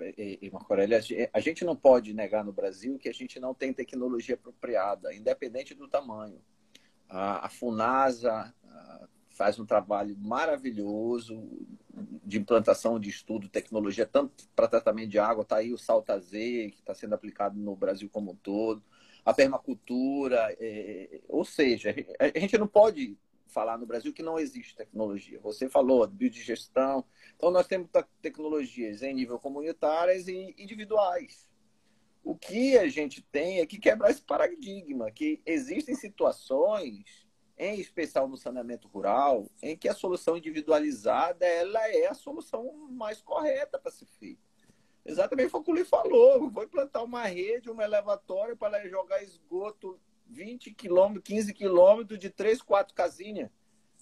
[0.53, 0.97] Marco Aurélio,
[1.33, 5.73] a gente não pode negar no Brasil que a gente não tem tecnologia apropriada, independente
[5.73, 6.39] do tamanho.
[7.09, 8.53] A, a Funasa
[9.31, 11.43] faz um trabalho maravilhoso
[12.23, 16.71] de implantação de estudo, tecnologia, tanto para tratamento de água, está aí o Salta Z,
[16.71, 18.81] que está sendo aplicado no Brasil como um todo
[19.25, 23.17] a permacultura, é, ou seja, a gente não pode
[23.47, 25.39] falar no Brasil que não existe tecnologia.
[25.39, 27.03] Você falou de biodigestão,
[27.35, 27.89] então nós temos
[28.21, 31.49] tecnologias em nível comunitárias e individuais.
[32.23, 37.25] O que a gente tem é que quebrar esse paradigma, que existem situações,
[37.57, 43.21] em especial no saneamento rural, em que a solução individualizada ela é a solução mais
[43.21, 44.44] correta para ser feita.
[45.05, 46.49] Exatamente foi o que o Lee falou.
[46.51, 52.61] Foi plantar uma rede, uma elevatória para jogar esgoto 20 quilômetros, 15 quilômetros de 3,
[52.61, 53.49] 4 casinhas.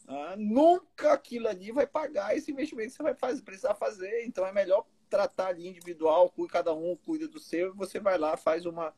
[0.08, 4.26] ah, nunca aquilo ali vai pagar esse investimento que você vai fazer, precisar fazer.
[4.26, 8.36] Então é melhor tratar ali individual, cada um cuida do seu, e você vai lá,
[8.36, 8.94] faz uma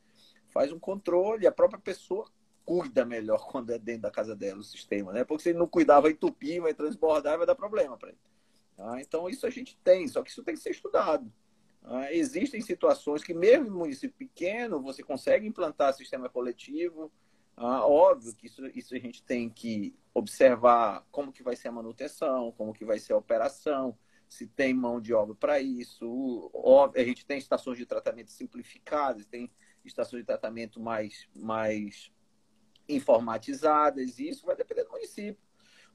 [0.48, 2.32] faz um controle, a própria pessoa
[2.64, 5.24] cuida melhor quando é dentro da casa dela o sistema, né?
[5.24, 8.20] Porque se ele não cuidar, vai entupir, vai transbordar, vai dar problema para ele.
[8.78, 9.02] Tá?
[9.02, 11.32] Então isso a gente tem, só que isso tem que ser estudado.
[11.86, 12.12] Tá?
[12.12, 17.12] Existem situações que mesmo em município pequeno você consegue implantar sistema coletivo,
[17.56, 21.72] ah, óbvio que isso, isso a gente tem que observar como que vai ser a
[21.72, 26.50] manutenção, como que vai ser a operação, se tem mão de obra para isso.
[26.54, 29.52] Óbvio, a gente tem estações de tratamento simplificadas, tem
[29.86, 32.12] estações de tratamento mais, mais
[32.90, 35.45] informatizadas, e isso vai depender do município.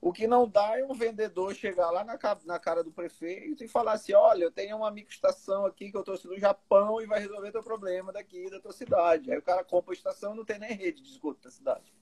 [0.00, 3.68] O que não dá é um vendedor chegar lá na, na cara do prefeito e
[3.68, 7.20] falar assim: olha, eu tenho uma microestação aqui que eu trouxe do Japão e vai
[7.20, 9.30] resolver teu problema daqui da tua cidade.
[9.30, 11.92] Aí o cara compra a estação e não tem nem rede de esgoto da cidade,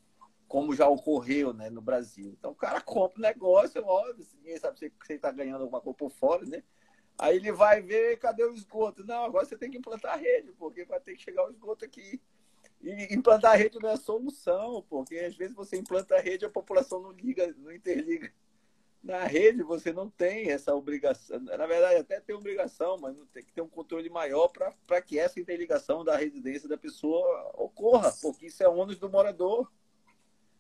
[0.46, 2.36] como já ocorreu né, no Brasil.
[2.38, 5.98] Então o cara compra o negócio, óbvio, ninguém sabe se você está ganhando alguma coisa
[5.98, 6.62] por fora, né?
[7.18, 9.04] Aí ele vai ver cadê o esgoto.
[9.04, 11.84] Não, agora você tem que implantar a rede, porque vai ter que chegar o esgoto
[11.84, 12.22] aqui.
[12.80, 16.46] E implantar a rede não é solução, porque às vezes você implanta a rede e
[16.46, 18.32] a população não liga, não interliga.
[19.02, 21.40] Na rede você não tem essa obrigação.
[21.40, 24.48] Na verdade, até tem obrigação, mas tem que ter um controle maior
[24.86, 29.70] para que essa interligação da residência da pessoa ocorra, porque isso é ônus do morador.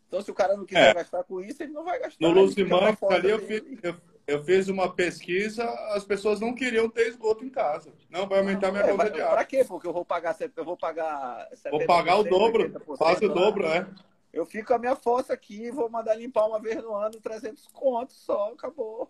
[0.08, 0.94] Então, se o cara não quiser é.
[0.94, 2.26] gastar com isso, ele não vai gastar.
[2.26, 3.94] No Luzimã, ali eu fiz, eu,
[4.28, 5.64] eu fiz uma pesquisa,
[5.94, 7.90] as pessoas não queriam ter esgoto em casa.
[8.10, 9.36] Não, vai aumentar minha é, conta de água.
[9.36, 9.64] Para quê?
[9.64, 13.88] Porque eu vou pagar, eu vou pagar Vou pagar o dobro, faz o dobro, né?
[14.30, 18.16] Eu fico a minha fossa aqui, vou mandar limpar uma vez no ano, 300 contos
[18.16, 19.08] só, acabou.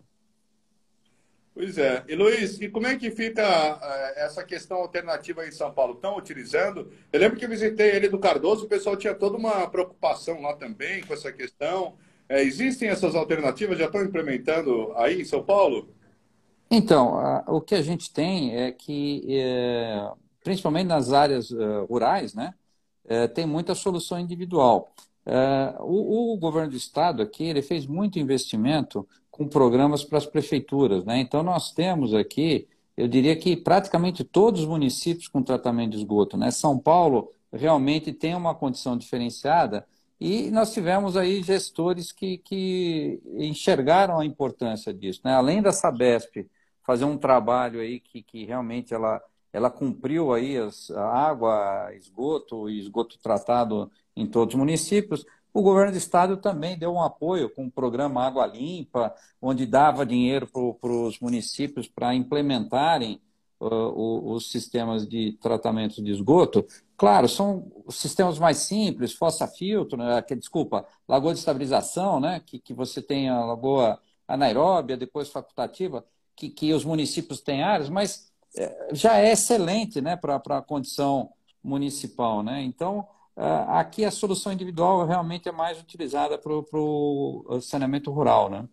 [1.53, 2.05] Pois é.
[2.07, 5.95] E Luiz, e como é que fica uh, essa questão alternativa em São Paulo?
[5.95, 6.93] Estão utilizando?
[7.13, 11.03] Eu lembro que visitei ele do Cardoso, o pessoal tinha toda uma preocupação lá também
[11.03, 11.99] com essa questão.
[12.29, 13.79] É, existem essas alternativas?
[13.79, 15.89] Já estão implementando aí em São Paulo?
[16.71, 20.11] Então, a, o que a gente tem é que, é,
[20.45, 22.53] principalmente nas áreas uh, rurais, né,
[23.07, 24.93] é, tem muita solução individual.
[25.25, 30.27] É, o, o, governo do estado aqui ele fez muito investimento com programas para as
[30.27, 31.05] prefeituras.
[31.05, 31.19] Né?
[31.21, 36.37] Então, nós temos aqui, eu diria que praticamente todos os municípios com tratamento de esgoto.
[36.37, 36.51] Né?
[36.51, 39.87] São Paulo realmente tem uma condição diferenciada
[40.21, 45.21] e nós tivemos aí gestores que, que enxergaram a importância disso.
[45.25, 45.33] Né?
[45.33, 46.49] Além da Sabesp
[46.83, 52.69] fazer um trabalho aí que, que realmente ela, ela cumpriu aí as, a água, esgoto
[52.69, 57.49] e esgoto tratado em todos os municípios, o governo do estado também deu um apoio
[57.51, 63.21] com o programa Água Limpa, onde dava dinheiro para os municípios para implementarem
[63.61, 66.65] uh, os sistemas de tratamento de esgoto,
[66.99, 72.75] Claro, são sistemas mais simples, fossa-filtro, né, que, desculpa, lagoa de estabilização, né, que, que
[72.75, 76.05] você tem a lagoa anaeróbia, depois facultativa,
[76.35, 81.31] que, que os municípios têm áreas, mas é, já é excelente né, para a condição
[81.63, 82.43] municipal.
[82.43, 82.65] Né?
[82.65, 83.07] Então,
[83.37, 88.51] é, aqui a solução individual realmente é mais utilizada para o saneamento rural.
[88.51, 88.69] Né?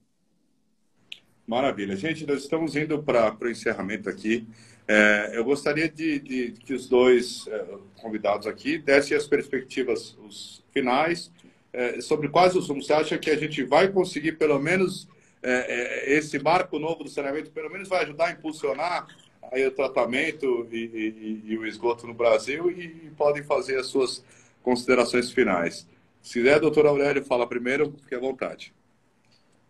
[1.45, 1.95] Maravilha.
[1.95, 4.47] Gente, nós estamos indo para o encerramento aqui.
[4.87, 7.65] É, eu gostaria de, de, que os dois é,
[7.99, 11.31] convidados aqui dessem as perspectivas os finais
[11.75, 15.07] é, sobre quais os Você acha que a gente vai conseguir, pelo menos,
[15.43, 19.07] é, é, esse marco novo do saneamento, pelo menos vai ajudar a impulsionar
[19.51, 23.87] aí o tratamento e, e, e o esgoto no Brasil e, e, podem fazer as
[23.87, 24.23] suas
[24.63, 25.87] considerações finais.
[26.21, 28.73] Se quiser, doutor Aurélio, fala primeiro, fique à vontade.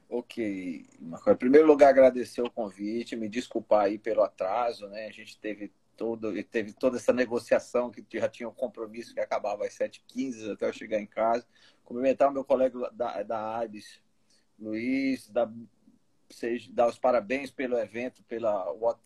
[0.10, 1.32] Ok, Marco.
[1.32, 5.08] Em primeiro lugar, agradecer o convite, me desculpar aí pelo atraso, né?
[5.08, 9.66] A gente teve todo, teve toda essa negociação que já tinha um compromisso que acabava
[9.66, 11.46] às 7h15 até eu chegar em casa.
[11.84, 13.68] Cumprimentar o meu colega da, da
[14.60, 15.52] Luiz, da,
[16.72, 19.00] dar os parabéns pelo evento, pela What,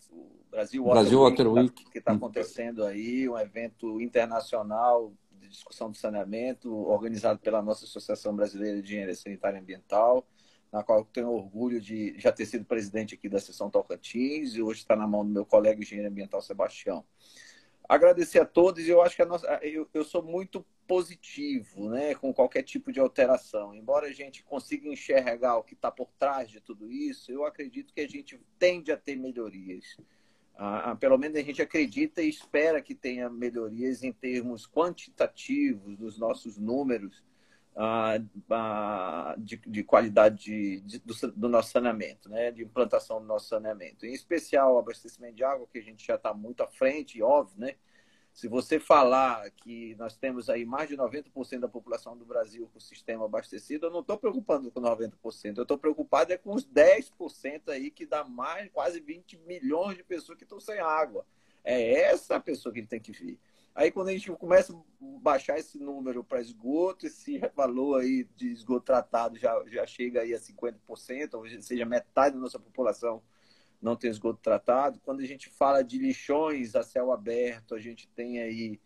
[0.50, 5.90] Brasil, Water, Brasil Water Week, que está tá acontecendo aí, um evento internacional de discussão
[5.90, 10.26] do saneamento, organizado pela nossa Associação Brasileira de Engenharia Sanitária e Ambiental
[10.72, 14.62] na qual eu tenho orgulho de já ter sido presidente aqui da seção Tocantins e
[14.62, 17.04] hoje está na mão do meu colega engenheiro ambiental Sebastião.
[17.88, 22.14] Agradecer a todos e eu acho que a nossa, eu, eu sou muito positivo né,
[22.14, 23.74] com qualquer tipo de alteração.
[23.74, 27.92] Embora a gente consiga enxergar o que está por trás de tudo isso, eu acredito
[27.92, 29.96] que a gente tende a ter melhorias.
[30.56, 36.18] Ah, pelo menos a gente acredita e espera que tenha melhorias em termos quantitativos dos
[36.18, 37.24] nossos números
[39.38, 42.50] de, de, qualidade de, do, do, nosso saneamento, né?
[42.50, 44.04] de implantação do nosso saneamento.
[44.04, 47.58] Em especial o abastecimento de água, que a gente já está muito à frente, óbvio,
[47.58, 47.76] né?
[48.32, 52.78] Se você falar que nós temos aí mais de 90% da população do Brasil com
[52.78, 56.64] o sistema abastecido, eu não estou preocupado com 90%, eu estou preocupado é com os
[56.64, 61.26] 10% aí que dá mais, quase 20 milhões de pessoas que estão sem água.
[61.64, 63.38] É essa pessoa que tem que vir.
[63.80, 64.76] Aí quando a gente começa a
[65.22, 70.34] baixar esse número para esgoto, esse valor aí de esgoto tratado já, já chega aí
[70.34, 73.22] a 50%, ou seja, metade da nossa população
[73.80, 75.00] não tem esgoto tratado.
[75.02, 78.78] Quando a gente fala de lixões a céu aberto, a gente tem aí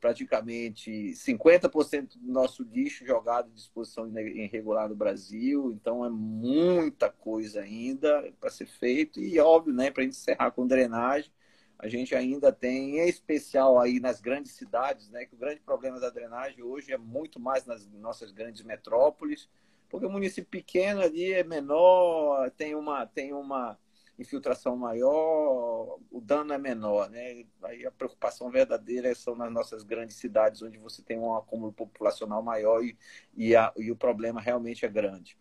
[0.00, 5.72] praticamente 50% do nosso lixo jogado à disposição irregular no Brasil.
[5.72, 9.20] Então é muita coisa ainda para ser feito.
[9.20, 11.30] E óbvio, né, para a gente encerrar com drenagem,
[11.78, 16.00] a gente ainda tem, em especial aí nas grandes cidades, né, que o grande problema
[16.00, 19.48] da drenagem hoje é muito mais nas nossas grandes metrópoles,
[19.88, 23.78] porque o município pequeno ali é menor, tem uma, tem uma
[24.18, 27.46] infiltração maior, o dano é menor, né?
[27.62, 32.42] Aí a preocupação verdadeira são nas nossas grandes cidades, onde você tem um acúmulo populacional
[32.42, 32.98] maior e,
[33.36, 35.38] e, a, e o problema realmente é grande.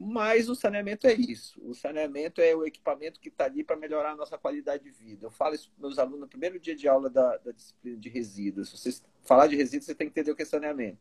[0.00, 1.60] Mas o saneamento é isso.
[1.60, 5.26] O saneamento é o equipamento que está ali para melhorar a nossa qualidade de vida.
[5.26, 8.08] Eu falo isso para meus alunos no primeiro dia de aula da, da disciplina de
[8.08, 8.70] resíduos.
[8.70, 10.98] Se você falar de resíduos, você tem que entender o que é saneamento.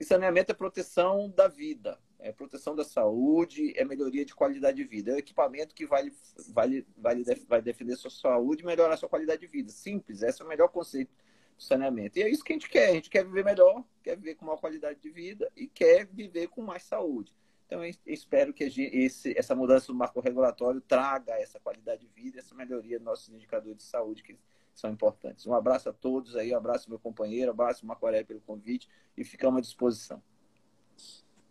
[0.00, 4.84] E saneamento é proteção da vida, é proteção da saúde, é melhoria de qualidade de
[4.84, 5.12] vida.
[5.12, 6.10] É o equipamento que vai,
[6.48, 9.70] vai, vai, vai defender sua saúde e melhorar sua qualidade de vida.
[9.70, 11.12] Simples, esse é o melhor conceito
[11.56, 12.18] do saneamento.
[12.18, 12.88] E é isso que a gente quer.
[12.88, 16.48] A gente quer viver melhor, quer viver com maior qualidade de vida e quer viver
[16.48, 17.32] com mais saúde.
[17.66, 22.38] Então, eu espero que esse, essa mudança do marco regulatório traga essa qualidade de vida,
[22.38, 24.36] essa melhoria dos nossos indicadores de saúde, que
[24.74, 25.46] são importantes.
[25.46, 29.24] Um abraço a todos aí, um abraço meu companheiro, um abraço Macoré pelo convite e
[29.24, 30.22] ficamos à disposição.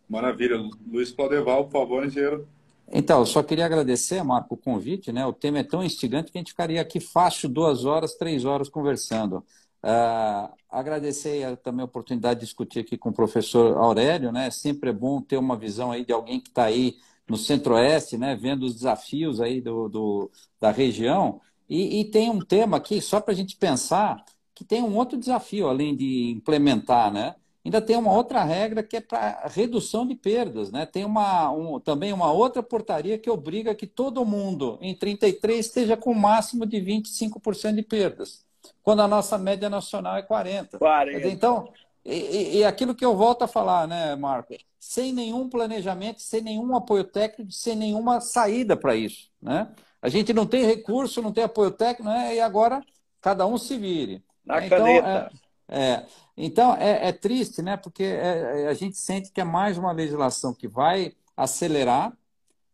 [0.08, 0.58] Maravilha.
[0.86, 2.46] Luiz Claudeval, por favor, engenheiro.
[2.92, 5.24] Então, eu só queria agradecer, Marco, o convite, né?
[5.24, 8.68] O tema é tão instigante que a gente ficaria aqui fácil duas horas, três horas
[8.68, 9.42] conversando.
[9.84, 14.50] Uh, agradecer também a oportunidade de discutir aqui com o professor Aurélio, né?
[14.50, 16.96] Sempre é bom ter uma visão aí de alguém que está aí
[17.28, 18.36] no Centro-Oeste, né?
[18.36, 20.30] Vendo os desafios aí do, do
[20.60, 21.40] da região.
[21.68, 24.24] E, e, tem um tema aqui, só para a gente pensar,
[24.54, 27.34] que tem um outro desafio, além de implementar, né?
[27.64, 30.84] Ainda tem uma outra regra que é para redução de perdas, né?
[30.84, 35.96] Tem uma, um, também uma outra portaria que obriga que todo mundo em 33 esteja
[35.96, 38.44] com o máximo de 25% de perdas,
[38.82, 40.78] quando a nossa média nacional é 40.
[40.78, 41.28] 40.
[41.28, 41.68] Então,
[42.04, 44.54] e, e, aquilo que eu volto a falar, né, Marco?
[44.78, 49.68] Sem nenhum planejamento, sem nenhum apoio técnico, sem nenhuma saída para isso, né?
[50.00, 52.34] A gente não tem recurso, não tem apoio técnico, né?
[52.34, 52.82] E agora
[53.20, 54.24] cada um se vire.
[54.44, 55.32] Na então, caneta.
[55.68, 56.06] É, é,
[56.36, 57.76] então, é, é triste, né?
[57.76, 62.12] Porque é, é, a gente sente que é mais uma legislação que vai acelerar,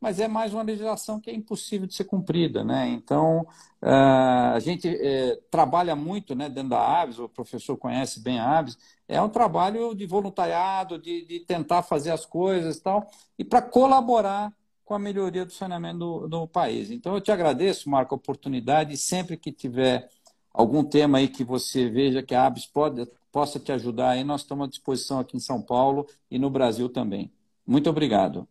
[0.01, 2.89] mas é mais uma legislação que é impossível de ser cumprida, né?
[2.89, 3.41] Então,
[3.83, 8.59] uh, a gente uh, trabalha muito né, dentro da Aves, o professor conhece bem a
[8.59, 8.79] Aves,
[9.09, 13.63] é um trabalho de voluntariado, de, de tentar fazer as coisas e tal, e para
[13.63, 14.53] colaborar
[14.85, 16.91] com a melhoria do saneamento do, do, país.
[16.91, 20.09] Então, eu te agradeço, Marco, a oportunidade, e sempre que tiver
[20.53, 24.41] algum tema aí que você veja que a Aves pode possa te ajudar aí, nós
[24.43, 27.31] estamos à disposição aqui em São Paulo e no Brasil também.
[27.67, 28.49] Muito obrigado.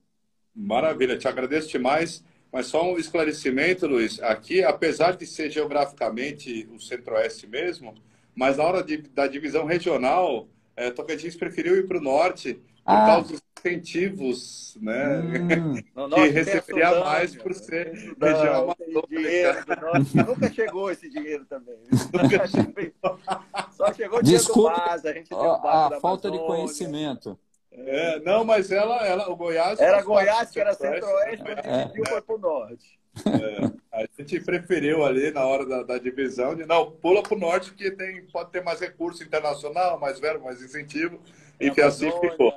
[0.57, 2.23] Maravilha, te agradeço demais.
[2.51, 4.21] Mas só um esclarecimento, Luiz.
[4.21, 7.93] Aqui, apesar de ser geograficamente o centro-oeste mesmo,
[8.33, 12.93] mas na hora de, da divisão regional, é, Tocantins preferiu ir para o norte por
[12.93, 13.05] ah.
[13.05, 15.19] causa dos incentivos, né?
[15.19, 15.75] Hum.
[16.15, 20.25] que receberia mais por ser região amazônica.
[20.25, 21.77] Nunca chegou esse dinheiro também.
[23.71, 25.07] Só chegou o dinheiro Desculpa, do base.
[25.09, 27.37] A, gente tem a, a falta de conhecimento.
[27.77, 29.79] É, não, mas ela, ela, o Goiás.
[29.79, 31.85] Era Goiás, que era centro-oeste, mas é.
[31.85, 32.99] dividiu foi para o norte.
[33.25, 37.39] É, a gente preferiu ali na hora da, da, divisão de não, pula para o
[37.39, 41.19] norte, porque tem, pode ter mais recurso internacional, mais verbo, mais incentivo.
[41.57, 42.53] Tem e assim ficou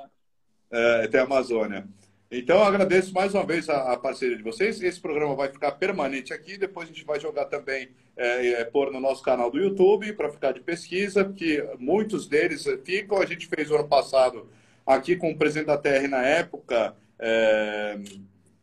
[0.71, 1.85] é, tem a Amazônia.
[2.31, 4.81] Então, agradeço mais uma vez a, a, parceria de vocês.
[4.81, 6.57] Esse programa vai ficar permanente aqui.
[6.57, 10.29] Depois a gente vai jogar também, é, é, pôr no nosso canal do YouTube para
[10.29, 13.21] ficar de pesquisa, porque muitos deles ficam.
[13.21, 14.49] A gente fez o ano passado
[14.85, 17.99] aqui com o presidente da TR na época, é,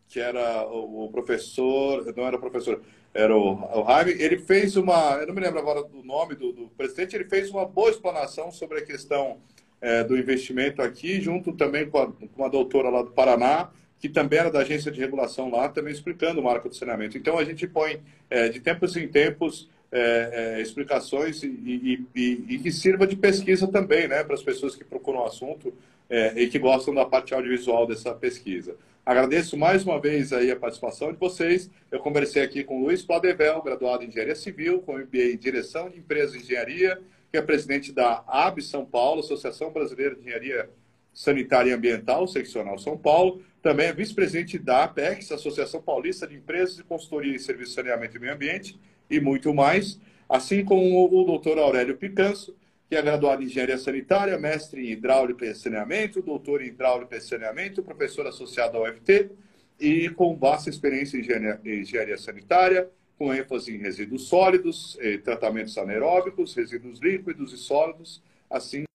[0.08, 2.80] que era o, professor, não era professor,
[3.12, 4.12] era o, o Jaime.
[4.12, 7.50] Ele fez uma, eu não me lembro agora do nome do, do presidente, ele fez
[7.50, 9.38] uma boa explanação sobre a questão
[9.80, 14.08] é, do investimento aqui, junto também com, a, com uma doutora lá do Paraná, que
[14.08, 17.18] também era da agência de regulação lá, também explicando o marco do saneamento.
[17.18, 18.00] Então, a gente põe,
[18.30, 23.16] é, de tempos em tempos, é, é, explicações e, e, e, e, que sirva de
[23.16, 25.72] pesquisa também, né, para as pessoas que procuram o assunto
[26.08, 28.76] é, e que gostam da parte audiovisual dessa pesquisa.
[29.04, 31.70] Agradeço mais uma vez aí a participação de vocês.
[31.90, 35.98] Eu conversei aqui com Luiz Pladevel, graduado em Engenharia Civil, com MBA em Direção de
[35.98, 37.00] Empresas e Engenharia,
[37.30, 40.68] que é presidente da AB São Paulo, Associação Brasileira de Engenharia
[41.12, 43.42] Sanitária e Ambiental, seccional São Paulo.
[43.62, 48.16] Também é vice-presidente da APEX, Associação Paulista de Empresas de Consultoria e Serviço de Saneamento
[48.16, 48.78] e Meio Ambiente,
[49.10, 49.98] e muito mais.
[50.28, 52.54] Assim como o doutor Aurélio Picanso,
[52.88, 57.20] que é graduado em Engenharia Sanitária, mestre em Hidráulica e Saneamento, doutor em Hidráulica e
[57.20, 59.30] Saneamento, professor associado ao UFT
[59.78, 65.76] e com vasta experiência em engenharia, em engenharia sanitária, com ênfase em resíduos sólidos, tratamentos
[65.76, 68.86] anaeróbicos, resíduos líquidos e sólidos, assim